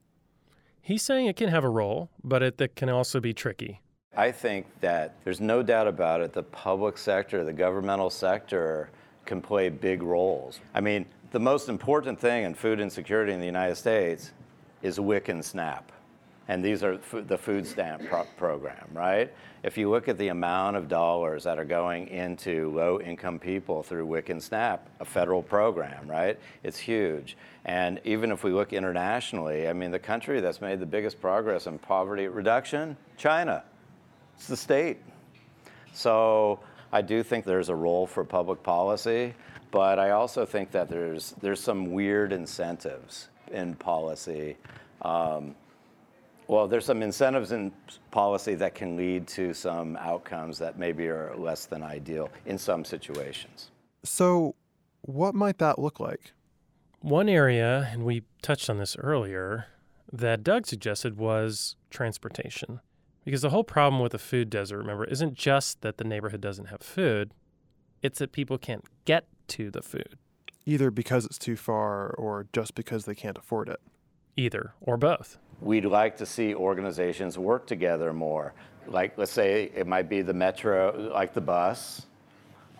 He's 0.80 1.02
saying 1.02 1.26
it 1.26 1.36
can 1.36 1.48
have 1.48 1.64
a 1.64 1.68
role, 1.68 2.10
but 2.22 2.42
it 2.42 2.58
that 2.58 2.76
can 2.76 2.88
also 2.88 3.18
be 3.18 3.32
tricky. 3.32 3.80
I 4.16 4.32
think 4.32 4.66
that 4.80 5.14
there's 5.24 5.40
no 5.40 5.62
doubt 5.62 5.86
about 5.86 6.22
it, 6.22 6.32
the 6.32 6.42
public 6.42 6.96
sector, 6.96 7.44
the 7.44 7.52
governmental 7.52 8.08
sector 8.08 8.88
can 9.26 9.42
play 9.42 9.68
big 9.68 10.02
roles. 10.02 10.60
I 10.74 10.80
mean, 10.80 11.04
the 11.32 11.40
most 11.40 11.68
important 11.68 12.18
thing 12.18 12.44
in 12.44 12.54
food 12.54 12.80
insecurity 12.80 13.32
in 13.32 13.40
the 13.40 13.46
United 13.46 13.76
States 13.76 14.32
is 14.82 14.98
WIC 14.98 15.28
and 15.28 15.44
SNAP. 15.44 15.92
And 16.48 16.64
these 16.64 16.84
are 16.84 16.98
the 17.12 17.36
food 17.36 17.66
stamp 17.66 18.08
pro- 18.08 18.24
program, 18.36 18.88
right? 18.92 19.34
If 19.64 19.76
you 19.76 19.90
look 19.90 20.06
at 20.06 20.16
the 20.16 20.28
amount 20.28 20.76
of 20.76 20.88
dollars 20.88 21.42
that 21.42 21.58
are 21.58 21.64
going 21.64 22.06
into 22.06 22.72
low 22.72 23.00
income 23.00 23.40
people 23.40 23.82
through 23.82 24.06
WIC 24.06 24.28
and 24.28 24.42
SNAP, 24.42 24.88
a 25.00 25.04
federal 25.04 25.42
program, 25.42 26.08
right? 26.08 26.38
It's 26.62 26.78
huge. 26.78 27.36
And 27.64 28.00
even 28.04 28.30
if 28.30 28.44
we 28.44 28.52
look 28.52 28.72
internationally, 28.72 29.68
I 29.68 29.72
mean, 29.72 29.90
the 29.90 29.98
country 29.98 30.40
that's 30.40 30.60
made 30.60 30.78
the 30.78 30.86
biggest 30.86 31.20
progress 31.20 31.66
in 31.66 31.80
poverty 31.80 32.28
reduction, 32.28 32.96
China. 33.16 33.64
It's 34.36 34.46
the 34.46 34.56
state. 34.56 34.98
So 35.92 36.60
I 36.92 37.02
do 37.02 37.22
think 37.22 37.44
there's 37.44 37.68
a 37.68 37.74
role 37.74 38.06
for 38.06 38.24
public 38.24 38.62
policy, 38.62 39.34
but 39.70 39.98
I 39.98 40.10
also 40.10 40.46
think 40.46 40.70
that 40.70 40.88
there's 40.88 41.34
there's 41.40 41.60
some 41.60 41.92
weird 41.92 42.32
incentives 42.32 43.28
in 43.50 43.74
policy. 43.74 44.56
Um, 45.02 45.54
well, 46.48 46.68
there's 46.68 46.84
some 46.84 47.02
incentives 47.02 47.50
in 47.52 47.72
policy 48.10 48.54
that 48.54 48.74
can 48.74 48.96
lead 48.96 49.26
to 49.28 49.52
some 49.52 49.96
outcomes 49.96 50.58
that 50.58 50.78
maybe 50.78 51.08
are 51.08 51.34
less 51.36 51.66
than 51.66 51.82
ideal 51.82 52.30
in 52.44 52.56
some 52.56 52.84
situations. 52.84 53.70
So, 54.04 54.54
what 55.02 55.34
might 55.34 55.58
that 55.58 55.78
look 55.78 55.98
like? 55.98 56.32
One 57.00 57.28
area, 57.28 57.88
and 57.92 58.04
we 58.04 58.22
touched 58.42 58.70
on 58.70 58.78
this 58.78 58.96
earlier, 58.96 59.66
that 60.12 60.44
Doug 60.44 60.66
suggested 60.66 61.18
was 61.18 61.76
transportation. 61.90 62.80
Because 63.26 63.42
the 63.42 63.50
whole 63.50 63.64
problem 63.64 64.00
with 64.00 64.12
the 64.12 64.20
food 64.20 64.48
desert, 64.48 64.78
remember, 64.78 65.04
isn't 65.04 65.34
just 65.34 65.80
that 65.80 65.98
the 65.98 66.04
neighborhood 66.04 66.40
doesn't 66.40 66.66
have 66.66 66.80
food, 66.80 67.34
it's 68.00 68.20
that 68.20 68.30
people 68.30 68.56
can't 68.56 68.84
get 69.04 69.26
to 69.48 69.68
the 69.68 69.82
food. 69.82 70.16
Either 70.64 70.92
because 70.92 71.26
it's 71.26 71.36
too 71.36 71.56
far 71.56 72.10
or 72.10 72.46
just 72.52 72.76
because 72.76 73.04
they 73.04 73.16
can't 73.16 73.36
afford 73.36 73.68
it. 73.68 73.80
Either 74.36 74.74
or 74.80 74.96
both. 74.96 75.38
We'd 75.60 75.86
like 75.86 76.16
to 76.18 76.26
see 76.26 76.54
organizations 76.54 77.36
work 77.36 77.66
together 77.66 78.12
more. 78.12 78.54
Like, 78.86 79.18
let's 79.18 79.32
say 79.32 79.72
it 79.74 79.88
might 79.88 80.08
be 80.08 80.22
the 80.22 80.34
metro, 80.34 81.10
like 81.12 81.34
the 81.34 81.40
bus. 81.40 82.06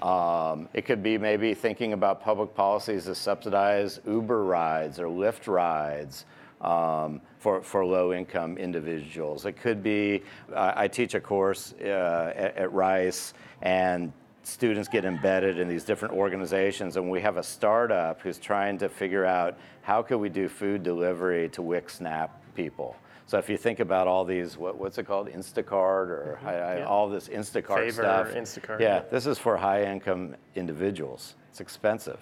Um, 0.01 0.69
it 0.75 0.85
could 0.85 1.03
be 1.03 1.19
maybe 1.19 1.55
thinking 1.55 1.93
about 1.93 2.21
public 2.21 2.55
policies 2.55 3.07
to 3.07 3.17
subsidize 3.17 3.99
Uber 4.07 4.45
rides 4.45 5.01
or 5.01 5.07
Lyft 5.07 5.49
rides 5.49 6.25
um, 6.61 7.21
for, 7.47 7.63
for 7.63 7.87
low 7.87 8.13
income 8.13 8.59
individuals. 8.59 9.47
It 9.47 9.53
could 9.53 9.81
be, 9.81 10.25
uh, 10.53 10.73
I 10.75 10.89
teach 10.89 11.15
a 11.15 11.21
course 11.21 11.75
uh, 11.81 12.33
at, 12.35 12.57
at 12.57 12.73
Rice, 12.73 13.35
and 13.63 14.13
students 14.43 14.89
get 14.89 15.05
embedded 15.05 15.61
in 15.61 15.69
these 15.69 15.85
different 15.85 16.13
organizations 16.13 16.97
and 16.97 17.09
we 17.09 17.21
have 17.21 17.37
a 17.37 17.43
startup 17.45 18.21
who's 18.21 18.39
trying 18.39 18.79
to 18.79 18.89
figure 18.89 19.25
out 19.25 19.57
how 19.83 20.03
could 20.03 20.19
we 20.19 20.29
do 20.29 20.49
food 20.49 20.83
delivery 20.83 21.49
to 21.51 21.63
WIC 21.63 21.89
SNAP 21.89 22.55
people. 22.57 22.97
So 23.27 23.39
if 23.39 23.49
you 23.49 23.57
think 23.57 23.79
about 23.79 24.09
all 24.09 24.25
these, 24.25 24.57
what, 24.57 24.77
what's 24.77 24.99
it 24.99 25.07
called, 25.07 25.29
Instacart 25.29 26.09
or 26.09 26.39
mm-hmm. 26.41 26.49
I, 26.49 26.79
yeah. 26.79 26.85
all 26.85 27.09
this 27.09 27.29
Instacart 27.29 27.77
Favor, 27.77 28.03
stuff. 28.03 28.33
Instacart. 28.33 28.81
Yeah, 28.81 29.03
this 29.09 29.25
is 29.27 29.39
for 29.39 29.57
high 29.57 29.85
income 29.85 30.35
individuals. 30.57 31.37
It's 31.49 31.61
expensive 31.61 32.19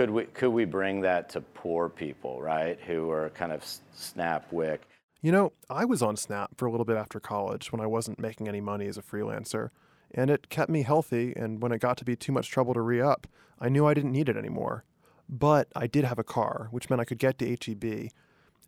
could 0.00 0.10
we 0.10 0.24
could 0.24 0.48
we 0.48 0.64
bring 0.64 1.02
that 1.02 1.28
to 1.28 1.42
poor 1.42 1.90
people, 1.90 2.40
right, 2.40 2.78
who 2.86 3.10
are 3.10 3.28
kind 3.30 3.52
of 3.52 3.62
SNAP 3.94 4.50
WIC? 4.50 4.80
You 5.20 5.30
know, 5.30 5.52
I 5.68 5.84
was 5.84 6.00
on 6.00 6.16
Snap 6.16 6.52
for 6.56 6.64
a 6.64 6.70
little 6.70 6.86
bit 6.86 6.96
after 6.96 7.20
college 7.20 7.70
when 7.70 7.82
I 7.82 7.86
wasn't 7.86 8.18
making 8.18 8.48
any 8.48 8.62
money 8.62 8.86
as 8.86 8.96
a 8.96 9.02
freelancer, 9.02 9.68
and 10.14 10.30
it 10.30 10.48
kept 10.48 10.70
me 10.70 10.84
healthy. 10.84 11.34
And 11.36 11.60
when 11.62 11.70
it 11.70 11.82
got 11.82 11.98
to 11.98 12.06
be 12.06 12.16
too 12.16 12.32
much 12.32 12.50
trouble 12.50 12.72
to 12.72 12.80
re 12.80 13.02
up, 13.02 13.26
I 13.58 13.68
knew 13.68 13.86
I 13.86 13.92
didn't 13.92 14.12
need 14.12 14.30
it 14.30 14.38
anymore. 14.38 14.84
But 15.28 15.68
I 15.76 15.86
did 15.86 16.06
have 16.06 16.18
a 16.18 16.24
car, 16.24 16.68
which 16.70 16.88
meant 16.88 17.02
I 17.02 17.04
could 17.04 17.18
get 17.18 17.36
to 17.38 17.46
HEB, 17.46 18.08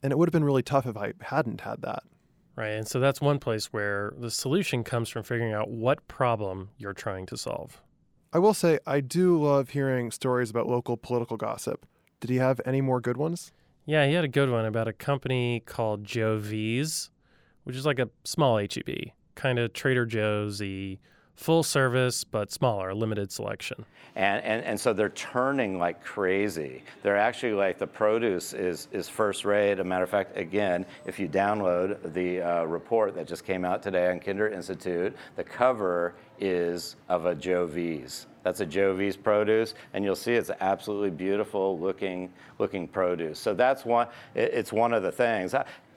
and 0.03 0.13
it 0.13 0.19
would 0.19 0.29
have 0.29 0.35
been 0.35 0.45
really 0.45 0.63
tough 0.63 0.85
if 0.85 0.99
I 0.99 1.15
hadn't 1.23 1.63
had 1.63 1.81
that. 1.81 2.03
Right. 2.57 2.73
And 2.73 2.87
so 2.87 3.01
that's 3.01 3.23
one 3.23 3.39
place 3.39 3.73
where 3.73 4.13
the 4.19 4.31
solution 4.31 4.85
comes 4.85 5.09
from 5.09 5.23
figuring 5.23 5.55
out 5.55 5.71
what 5.71 6.07
problem 6.09 6.69
you're 6.77 6.93
trying 6.93 7.25
to 7.27 7.39
solve. 7.39 7.81
I 8.35 8.39
will 8.39 8.55
say, 8.55 8.79
I 8.87 9.01
do 9.01 9.39
love 9.39 9.71
hearing 9.71 10.11
stories 10.11 10.49
about 10.49 10.67
local 10.67 10.97
political 10.97 11.37
gossip. 11.37 11.85
Did 12.21 12.31
he 12.31 12.37
have 12.37 12.63
any 12.65 12.81
more 12.81 12.99
good 12.99 13.19
ones? 13.19 13.53
Yeah, 13.85 14.07
he 14.07 14.15
had 14.15 14.25
a 14.25 14.29
good 14.29 14.49
one 14.49 14.65
about 14.65 14.89
a 14.89 14.93
company 14.95 15.61
called 15.67 16.05
Joe 16.05 16.39
V's, 16.39 17.11
which 17.65 17.77
is 17.77 17.85
like 17.85 17.99
a 17.99 18.09
small 18.25 18.57
HEB, 18.57 19.11
kind 19.35 19.59
of 19.59 19.75
Trader 19.75 20.07
Joe's 20.07 20.63
full 21.35 21.63
service 21.63 22.25
but 22.25 22.53
smaller, 22.53 22.95
limited 22.95 23.33
selection. 23.33 23.85
And, 24.15 24.45
and, 24.45 24.65
and 24.65 24.81
so 24.81 24.93
they're 24.93 25.09
turning 25.11 25.79
like 25.79 26.03
crazy. 26.05 26.83
They're 27.03 27.17
actually 27.17 27.53
like 27.53 27.79
the 27.79 27.87
produce 27.87 28.53
is, 28.53 28.89
is 28.93 29.09
first 29.09 29.45
rate. 29.45 29.79
A 29.81 29.85
matter 29.85 30.05
of 30.05 30.11
fact, 30.11 30.37
again, 30.37 30.87
if 31.07 31.19
you 31.19 31.29
download 31.29 32.13
the 32.13 32.43
uh, 32.43 32.65
report 32.65 33.15
that 33.15 33.27
just 33.27 33.45
came 33.45 33.65
out 33.65 33.83
today 33.83 34.11
on 34.11 34.21
Kinder 34.21 34.49
Institute, 34.49 35.17
the 35.37 35.45
cover 35.45 36.15
is 36.43 36.97
of 37.09 37.25
a 37.25 37.35
Joe 37.35 37.67
V's. 37.67 38.27
That's 38.43 38.61
a 38.61 38.67
Joe 38.67 38.95
V's 38.95 39.17
produce, 39.17 39.75
and 39.95 40.05
you'll 40.05 40.17
see 40.17 40.33
it's 40.33 40.51
absolutely 40.61 41.11
beautiful 41.11 41.79
looking 41.79 42.33
looking 42.59 42.89
produce. 42.89 43.39
So 43.39 43.55
that's 43.55 43.85
one. 43.85 44.09
It's 44.35 44.73
one 44.73 44.93
of 44.93 45.05
the 45.05 45.13
things. 45.13 45.55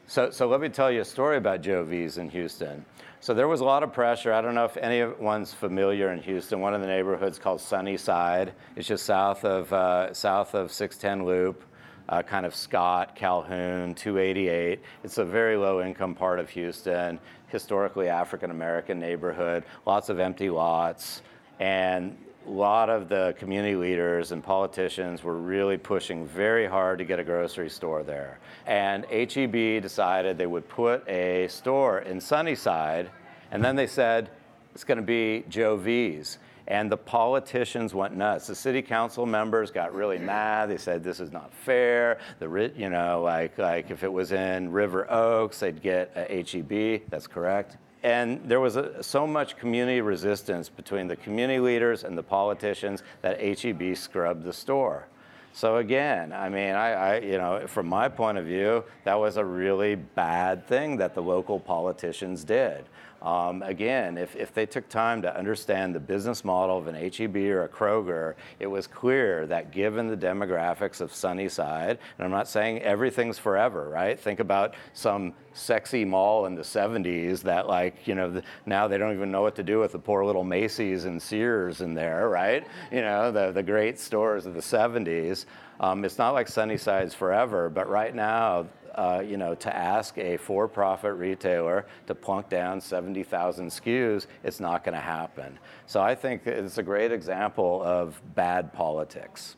So 0.07 0.29
so 0.29 0.47
let 0.47 0.61
me 0.61 0.69
tell 0.69 0.91
you 0.91 1.01
a 1.01 1.05
story 1.05 1.37
about 1.37 1.61
Joe 1.61 1.83
V's 1.83 2.19
in 2.19 2.29
Houston. 2.29 2.85
So 3.19 3.33
there 3.33 3.47
was 3.47 3.61
a 3.61 3.65
lot 3.65 3.81
of 3.81 3.91
pressure. 3.91 4.31
I 4.31 4.41
don't 4.41 4.53
know 4.53 4.65
if 4.65 4.77
anyone's 4.77 5.51
familiar 5.51 6.11
in 6.13 6.21
Houston. 6.21 6.59
One 6.59 6.75
of 6.75 6.81
the 6.81 6.87
neighborhoods 6.87 7.39
called 7.39 7.59
Sunnyside. 7.59 8.53
It's 8.75 8.87
just 8.87 9.03
south 9.03 9.43
of 9.43 9.73
uh, 9.73 10.13
south 10.13 10.53
of 10.53 10.71
610 10.71 11.25
Loop. 11.25 11.63
Uh, 12.07 12.21
kind 12.21 12.45
of 12.45 12.55
Scott, 12.55 13.15
Calhoun, 13.15 13.95
288. 13.95 14.79
It's 15.03 15.17
a 15.17 15.25
very 15.25 15.57
low 15.57 15.81
income 15.81 16.13
part 16.13 16.39
of 16.39 16.49
Houston, 16.51 17.19
historically 17.47 18.09
African 18.09 18.51
American 18.51 18.99
neighborhood, 18.99 19.63
lots 19.85 20.09
of 20.09 20.19
empty 20.19 20.49
lots. 20.49 21.21
And 21.59 22.17
a 22.47 22.51
lot 22.51 22.89
of 22.89 23.09
the 23.09 23.33
community 23.39 23.75
leaders 23.75 24.31
and 24.31 24.43
politicians 24.43 25.23
were 25.23 25.37
really 25.37 25.77
pushing 25.77 26.27
very 26.27 26.67
hard 26.67 26.99
to 26.99 27.05
get 27.05 27.19
a 27.19 27.23
grocery 27.23 27.69
store 27.69 28.03
there. 28.03 28.39
And 28.67 29.05
HEB 29.05 29.81
decided 29.81 30.37
they 30.37 30.45
would 30.45 30.67
put 30.69 31.07
a 31.07 31.47
store 31.47 31.99
in 31.99 32.21
Sunnyside, 32.21 33.09
and 33.51 33.63
then 33.63 33.75
they 33.75 33.87
said 33.87 34.29
it's 34.73 34.83
going 34.83 34.97
to 34.97 35.03
be 35.03 35.43
Joe 35.49 35.77
V's. 35.77 36.37
And 36.67 36.91
the 36.91 36.97
politicians 36.97 37.93
went 37.93 38.15
nuts. 38.15 38.47
The 38.47 38.55
city 38.55 38.81
council 38.81 39.25
members 39.25 39.69
got 39.69 39.93
really 39.93 40.17
mad. 40.17 40.69
They 40.69 40.77
said 40.77 41.03
this 41.03 41.19
is 41.19 41.31
not 41.31 41.53
fair. 41.53 42.17
The 42.39 42.71
you 42.75 42.89
know 42.89 43.21
like 43.21 43.57
like 43.57 43.91
if 43.91 44.03
it 44.03 44.11
was 44.11 44.31
in 44.31 44.71
River 44.71 45.09
Oaks, 45.11 45.59
they'd 45.59 45.81
get 45.81 46.11
a 46.15 46.43
HEB. 46.43 47.09
That's 47.09 47.27
correct 47.27 47.77
and 48.05 48.47
there 48.47 48.59
was 48.59 48.75
a, 48.75 49.01
so 49.01 49.25
much 49.25 49.57
community 49.57 49.99
resistance 49.99 50.69
between 50.69 51.07
the 51.07 51.15
community 51.15 51.59
leaders 51.59 52.03
and 52.03 52.15
the 52.15 52.21
politicians 52.21 53.01
that 53.23 53.41
HEB 53.41 53.97
scrubbed 53.97 54.43
the 54.43 54.53
store. 54.53 55.07
So 55.53 55.77
again, 55.77 56.31
I 56.31 56.47
mean, 56.47 56.75
I, 56.75 56.91
I, 56.91 57.19
you 57.21 57.39
know, 57.39 57.65
from 57.65 57.87
my 57.87 58.07
point 58.07 58.37
of 58.37 58.45
view, 58.45 58.83
that 59.05 59.17
was 59.17 59.37
a 59.37 59.43
really 59.43 59.95
bad 59.95 60.67
thing 60.67 60.97
that 60.97 61.15
the 61.15 61.21
local 61.23 61.59
politicians 61.59 62.43
did. 62.43 62.85
Um, 63.25 63.63
again, 63.63 64.19
if, 64.19 64.35
if 64.35 64.53
they 64.53 64.67
took 64.67 64.87
time 64.87 65.23
to 65.23 65.35
understand 65.35 65.95
the 65.95 65.99
business 65.99 66.45
model 66.45 66.77
of 66.77 66.85
an 66.85 66.93
HEB 66.93 67.35
or 67.35 67.63
a 67.63 67.67
Kroger, 67.67 68.35
it 68.59 68.67
was 68.67 68.85
clear 68.85 69.47
that 69.47 69.71
given 69.71 70.07
the 70.07 70.15
demographics 70.15 71.01
of 71.01 71.11
Sunnyside, 71.11 71.97
and 72.17 72.25
I'm 72.25 72.29
not 72.29 72.47
saying 72.47 72.83
everything's 72.83 73.39
forever, 73.39 73.89
right? 73.89 74.19
Think 74.19 74.39
about 74.39 74.75
some 74.93 75.33
sexy 75.53 76.05
mall 76.05 76.45
in 76.45 76.53
the 76.53 76.61
70s 76.61 77.41
that 77.41 77.67
like, 77.67 78.07
you 78.07 78.13
know, 78.13 78.29
the, 78.29 78.43
now 78.67 78.87
they 78.87 78.99
don't 78.99 79.15
even 79.15 79.31
know 79.31 79.41
what 79.41 79.55
to 79.55 79.63
do 79.63 79.79
with 79.79 79.93
the 79.93 79.99
poor 79.99 80.23
little 80.23 80.43
Macy's 80.43 81.05
and 81.05 81.19
Sears 81.19 81.81
in 81.81 81.95
there, 81.95 82.29
right? 82.29 82.67
You 82.91 83.01
know, 83.01 83.31
the, 83.31 83.51
the 83.51 83.63
great 83.63 83.97
stores 83.97 84.45
of 84.45 84.53
the 84.53 84.59
70s. 84.59 85.45
Um, 85.79 86.05
it's 86.05 86.19
not 86.19 86.35
like 86.35 86.47
Sunnyside's 86.47 87.15
forever, 87.15 87.71
but 87.71 87.89
right 87.89 88.13
now, 88.13 88.67
uh, 88.95 89.21
you 89.25 89.37
know, 89.37 89.55
to 89.55 89.75
ask 89.75 90.17
a 90.17 90.37
for-profit 90.37 91.13
retailer 91.15 91.85
to 92.07 92.15
plunk 92.15 92.49
down 92.49 92.79
70,000 92.81 93.67
SKUs, 93.67 94.27
it's 94.43 94.59
not 94.59 94.83
going 94.83 94.95
to 94.95 95.01
happen. 95.01 95.59
So 95.85 96.01
I 96.01 96.15
think 96.15 96.47
it's 96.47 96.77
a 96.77 96.83
great 96.83 97.11
example 97.11 97.81
of 97.83 98.21
bad 98.35 98.73
politics. 98.73 99.57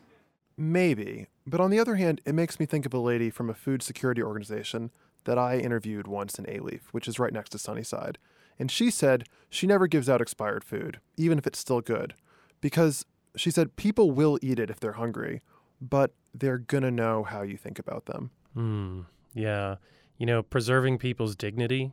Maybe, 0.56 1.28
but 1.46 1.60
on 1.60 1.70
the 1.70 1.78
other 1.78 1.94
hand, 1.94 2.20
it 2.24 2.34
makes 2.34 2.58
me 2.58 2.66
think 2.66 2.84
of 2.84 2.92
a 2.92 2.98
lady 2.98 3.30
from 3.30 3.48
a 3.48 3.54
food 3.54 3.82
security 3.82 4.22
organization 4.22 4.90
that 5.24 5.38
I 5.38 5.58
interviewed 5.58 6.06
once 6.06 6.38
in 6.38 6.46
Alief, 6.46 6.80
which 6.90 7.06
is 7.06 7.18
right 7.18 7.32
next 7.32 7.50
to 7.50 7.58
Sunnyside. 7.58 8.18
And 8.58 8.70
she 8.70 8.90
said 8.90 9.24
she 9.48 9.66
never 9.66 9.86
gives 9.86 10.08
out 10.08 10.20
expired 10.20 10.64
food, 10.64 10.98
even 11.16 11.38
if 11.38 11.46
it's 11.46 11.58
still 11.60 11.80
good, 11.80 12.14
because 12.60 13.06
she 13.36 13.50
said 13.50 13.76
people 13.76 14.10
will 14.10 14.38
eat 14.42 14.58
it 14.58 14.70
if 14.70 14.80
they're 14.80 14.92
hungry, 14.92 15.42
but 15.80 16.12
they're 16.34 16.58
gonna 16.58 16.90
know 16.90 17.22
how 17.22 17.42
you 17.42 17.56
think 17.56 17.78
about 17.78 18.06
them. 18.06 18.30
Hmm. 18.54 19.02
Yeah. 19.34 19.76
You 20.16 20.26
know, 20.26 20.42
preserving 20.42 20.98
people's 20.98 21.36
dignity 21.36 21.92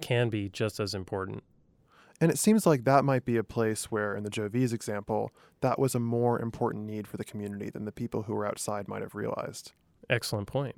can 0.00 0.28
be 0.28 0.48
just 0.48 0.80
as 0.80 0.94
important. 0.94 1.42
And 2.20 2.30
it 2.30 2.38
seems 2.38 2.66
like 2.66 2.84
that 2.84 3.04
might 3.04 3.24
be 3.24 3.36
a 3.36 3.44
place 3.44 3.90
where, 3.90 4.14
in 4.14 4.22
the 4.22 4.30
Joe 4.30 4.48
V's 4.48 4.72
example, 4.72 5.32
that 5.60 5.78
was 5.78 5.94
a 5.94 6.00
more 6.00 6.40
important 6.40 6.86
need 6.86 7.08
for 7.08 7.16
the 7.16 7.24
community 7.24 7.70
than 7.70 7.84
the 7.84 7.92
people 7.92 8.22
who 8.22 8.34
were 8.34 8.46
outside 8.46 8.86
might 8.86 9.02
have 9.02 9.14
realized. 9.14 9.72
Excellent 10.08 10.46
point. 10.46 10.76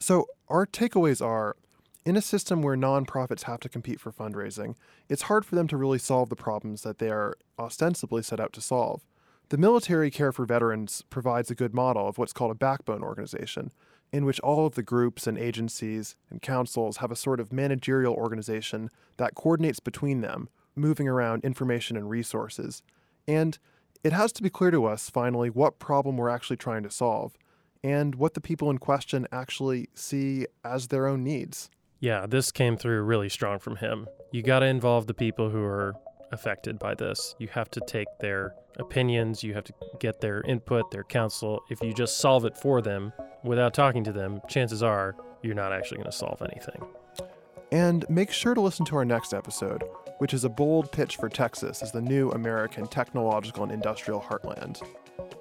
So, 0.00 0.26
our 0.48 0.66
takeaways 0.66 1.24
are 1.24 1.56
in 2.04 2.16
a 2.16 2.22
system 2.22 2.62
where 2.62 2.76
nonprofits 2.76 3.44
have 3.44 3.60
to 3.60 3.68
compete 3.68 4.00
for 4.00 4.10
fundraising, 4.10 4.74
it's 5.08 5.22
hard 5.22 5.44
for 5.44 5.54
them 5.54 5.68
to 5.68 5.76
really 5.76 5.98
solve 5.98 6.28
the 6.28 6.36
problems 6.36 6.82
that 6.82 6.98
they 6.98 7.10
are 7.10 7.36
ostensibly 7.58 8.22
set 8.22 8.40
out 8.40 8.52
to 8.54 8.60
solve. 8.60 9.06
The 9.50 9.58
Military 9.58 10.10
Care 10.10 10.32
for 10.32 10.44
Veterans 10.44 11.04
provides 11.10 11.50
a 11.50 11.54
good 11.54 11.74
model 11.74 12.08
of 12.08 12.18
what's 12.18 12.32
called 12.32 12.50
a 12.50 12.56
backbone 12.56 13.02
organization, 13.02 13.70
in 14.12 14.24
which 14.24 14.40
all 14.40 14.66
of 14.66 14.74
the 14.74 14.82
groups 14.82 15.26
and 15.26 15.38
agencies 15.38 16.16
and 16.30 16.42
councils 16.42 16.98
have 16.98 17.10
a 17.10 17.16
sort 17.16 17.40
of 17.40 17.52
managerial 17.52 18.14
organization 18.14 18.90
that 19.16 19.34
coordinates 19.34 19.80
between 19.80 20.20
them, 20.20 20.48
moving 20.76 21.08
around 21.08 21.44
information 21.44 21.96
and 21.96 22.10
resources. 22.10 22.82
And 23.26 23.58
it 24.04 24.12
has 24.12 24.32
to 24.32 24.42
be 24.42 24.50
clear 24.50 24.70
to 24.70 24.84
us, 24.84 25.08
finally, 25.08 25.48
what 25.48 25.78
problem 25.78 26.16
we're 26.16 26.28
actually 26.28 26.56
trying 26.56 26.82
to 26.82 26.90
solve 26.90 27.36
and 27.82 28.14
what 28.14 28.34
the 28.34 28.40
people 28.40 28.70
in 28.70 28.78
question 28.78 29.26
actually 29.32 29.88
see 29.94 30.46
as 30.64 30.88
their 30.88 31.06
own 31.06 31.24
needs. 31.24 31.70
Yeah, 32.00 32.26
this 32.26 32.50
came 32.50 32.76
through 32.76 33.02
really 33.02 33.28
strong 33.28 33.58
from 33.58 33.76
him. 33.76 34.08
You 34.32 34.42
got 34.42 34.60
to 34.60 34.66
involve 34.66 35.06
the 35.06 35.14
people 35.14 35.50
who 35.50 35.62
are 35.62 35.94
affected 36.32 36.78
by 36.78 36.94
this. 36.94 37.34
You 37.38 37.48
have 37.48 37.70
to 37.70 37.80
take 37.86 38.08
their 38.18 38.54
opinions, 38.78 39.42
you 39.42 39.54
have 39.54 39.64
to 39.64 39.74
get 40.00 40.20
their 40.20 40.40
input, 40.42 40.90
their 40.90 41.04
counsel. 41.04 41.62
If 41.70 41.80
you 41.82 41.92
just 41.92 42.18
solve 42.18 42.44
it 42.44 42.56
for 42.56 42.82
them 42.82 43.12
without 43.44 43.74
talking 43.74 44.02
to 44.04 44.12
them, 44.12 44.40
chances 44.48 44.82
are 44.82 45.14
you're 45.42 45.54
not 45.54 45.72
actually 45.72 45.98
going 45.98 46.10
to 46.10 46.16
solve 46.16 46.42
anything. 46.42 46.82
And 47.70 48.04
make 48.08 48.30
sure 48.30 48.54
to 48.54 48.60
listen 48.60 48.84
to 48.86 48.96
our 48.96 49.04
next 49.04 49.32
episode, 49.32 49.82
which 50.18 50.34
is 50.34 50.44
a 50.44 50.48
bold 50.48 50.92
pitch 50.92 51.16
for 51.16 51.28
Texas 51.28 51.82
as 51.82 51.90
the 51.90 52.02
new 52.02 52.30
American 52.30 52.86
technological 52.86 53.62
and 53.62 53.72
industrial 53.72 54.20
heartland. 54.20 54.82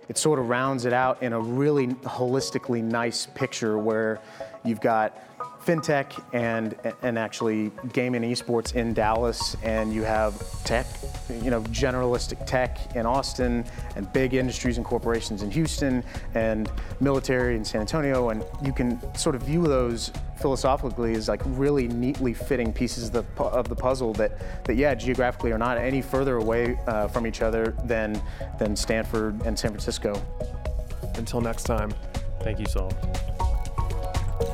It 0.08 0.18
sort 0.18 0.40
of 0.40 0.50
rounds 0.50 0.86
it 0.86 0.94
out 0.94 1.22
in 1.24 1.34
a 1.34 1.40
really 1.40 1.88
holistically 1.88 2.84
nice 2.84 3.28
picture 3.28 3.78
where 3.78 4.20
you've 4.64 4.82
got 4.82 5.18
fintech 5.66 6.22
and 6.34 6.76
and 7.02 7.18
actually 7.18 7.72
gaming 7.94 8.24
esports 8.24 8.76
in 8.76 8.94
Dallas, 8.94 9.56
and 9.64 9.94
you 9.94 10.04
have 10.04 10.36
tech, 10.64 10.86
you 11.42 11.50
know, 11.50 11.62
generalistic 11.64 12.46
tech 12.46 12.96
in 12.96 13.06
Austin, 13.06 13.66
and 13.96 14.12
big 14.14 14.34
industries 14.34 14.78
and 14.78 14.86
corporations 14.86 15.44
in 15.44 15.52
Houston, 15.52 16.04
and 16.34 16.72
military 17.00 17.56
in 17.56 17.64
San 17.66 17.82
Antonio, 17.82 18.30
and 18.30 18.44
you 18.64 18.74
can 18.74 19.00
sort 19.16 19.36
of 19.36 19.44
view 19.44 19.64
those 19.64 20.12
philosophically 20.42 21.14
as 21.14 21.30
like 21.30 21.42
really 21.46 21.88
neatly 21.88 22.34
fitting 22.34 22.74
pieces 22.74 23.08
of 23.10 23.14
the, 23.14 23.44
of 23.44 23.70
the 23.70 23.76
puzzle 23.76 24.12
that, 24.14 24.66
that 24.66 24.76
yeah, 24.76 24.96
geographically 24.96 25.52
are 25.52 25.58
not 25.58 25.78
any 25.78 26.02
further 26.02 26.38
away 26.38 26.80
uh, 26.88 27.08
from 27.08 27.28
each 27.28 27.42
other 27.42 27.76
than 27.86 28.20
than 28.58 28.76
Stanford 28.76 29.40
and 29.46 29.58
San 29.58 29.72
Francisco. 29.72 30.22
Until 31.16 31.42
next 31.42 31.64
time. 31.64 31.94
Thank 32.40 32.60
you, 32.60 32.66
Saul. 32.66 32.92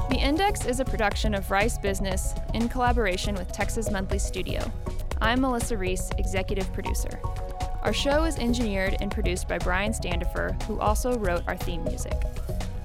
The 0.10 0.19
Index 0.19 0.65
is 0.65 0.82
a 0.82 0.86
production 0.86 1.34
of 1.34 1.50
Rice 1.50 1.78
Business 1.78 2.34
in 2.54 2.67
collaboration 2.67 3.36
with 3.36 3.54
Texas 3.54 3.89
Monthly 3.89 4.19
Studio. 4.19 4.69
I'm 5.21 5.39
Melissa 5.39 5.78
Reese, 5.78 6.10
executive 6.17 6.71
producer. 6.73 7.21
Our 7.84 7.93
show 7.93 8.26
is 8.26 8.38
engineered 8.38 8.97
and 9.00 9.10
produced 9.10 9.47
by 9.47 9.60
Brian 9.60 9.93
Standifer, 9.93 10.58
who 10.67 10.78
also 10.82 11.17
wrote 11.17 11.43
our 11.47 11.56
theme 11.56 11.86
music. 11.86 12.21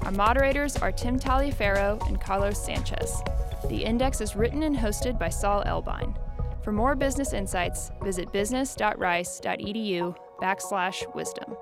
Our 0.02 0.12
moderators 0.12 0.76
are 0.76 0.92
Tim 0.92 1.18
Taliaferro 1.18 2.06
and 2.06 2.20
Carlos 2.20 2.64
Sanchez. 2.64 3.20
The 3.68 3.84
Index 3.84 4.20
is 4.20 4.36
written 4.36 4.62
and 4.62 4.76
hosted 4.76 5.18
by 5.18 5.28
Saul 5.28 5.64
Elbine. 5.66 6.16
For 6.62 6.70
more 6.70 6.94
business 6.94 7.32
insights, 7.32 7.90
visit 8.02 8.32
business.rice.edu 8.32 10.16
backslash 10.40 11.14
wisdom. 11.16 11.56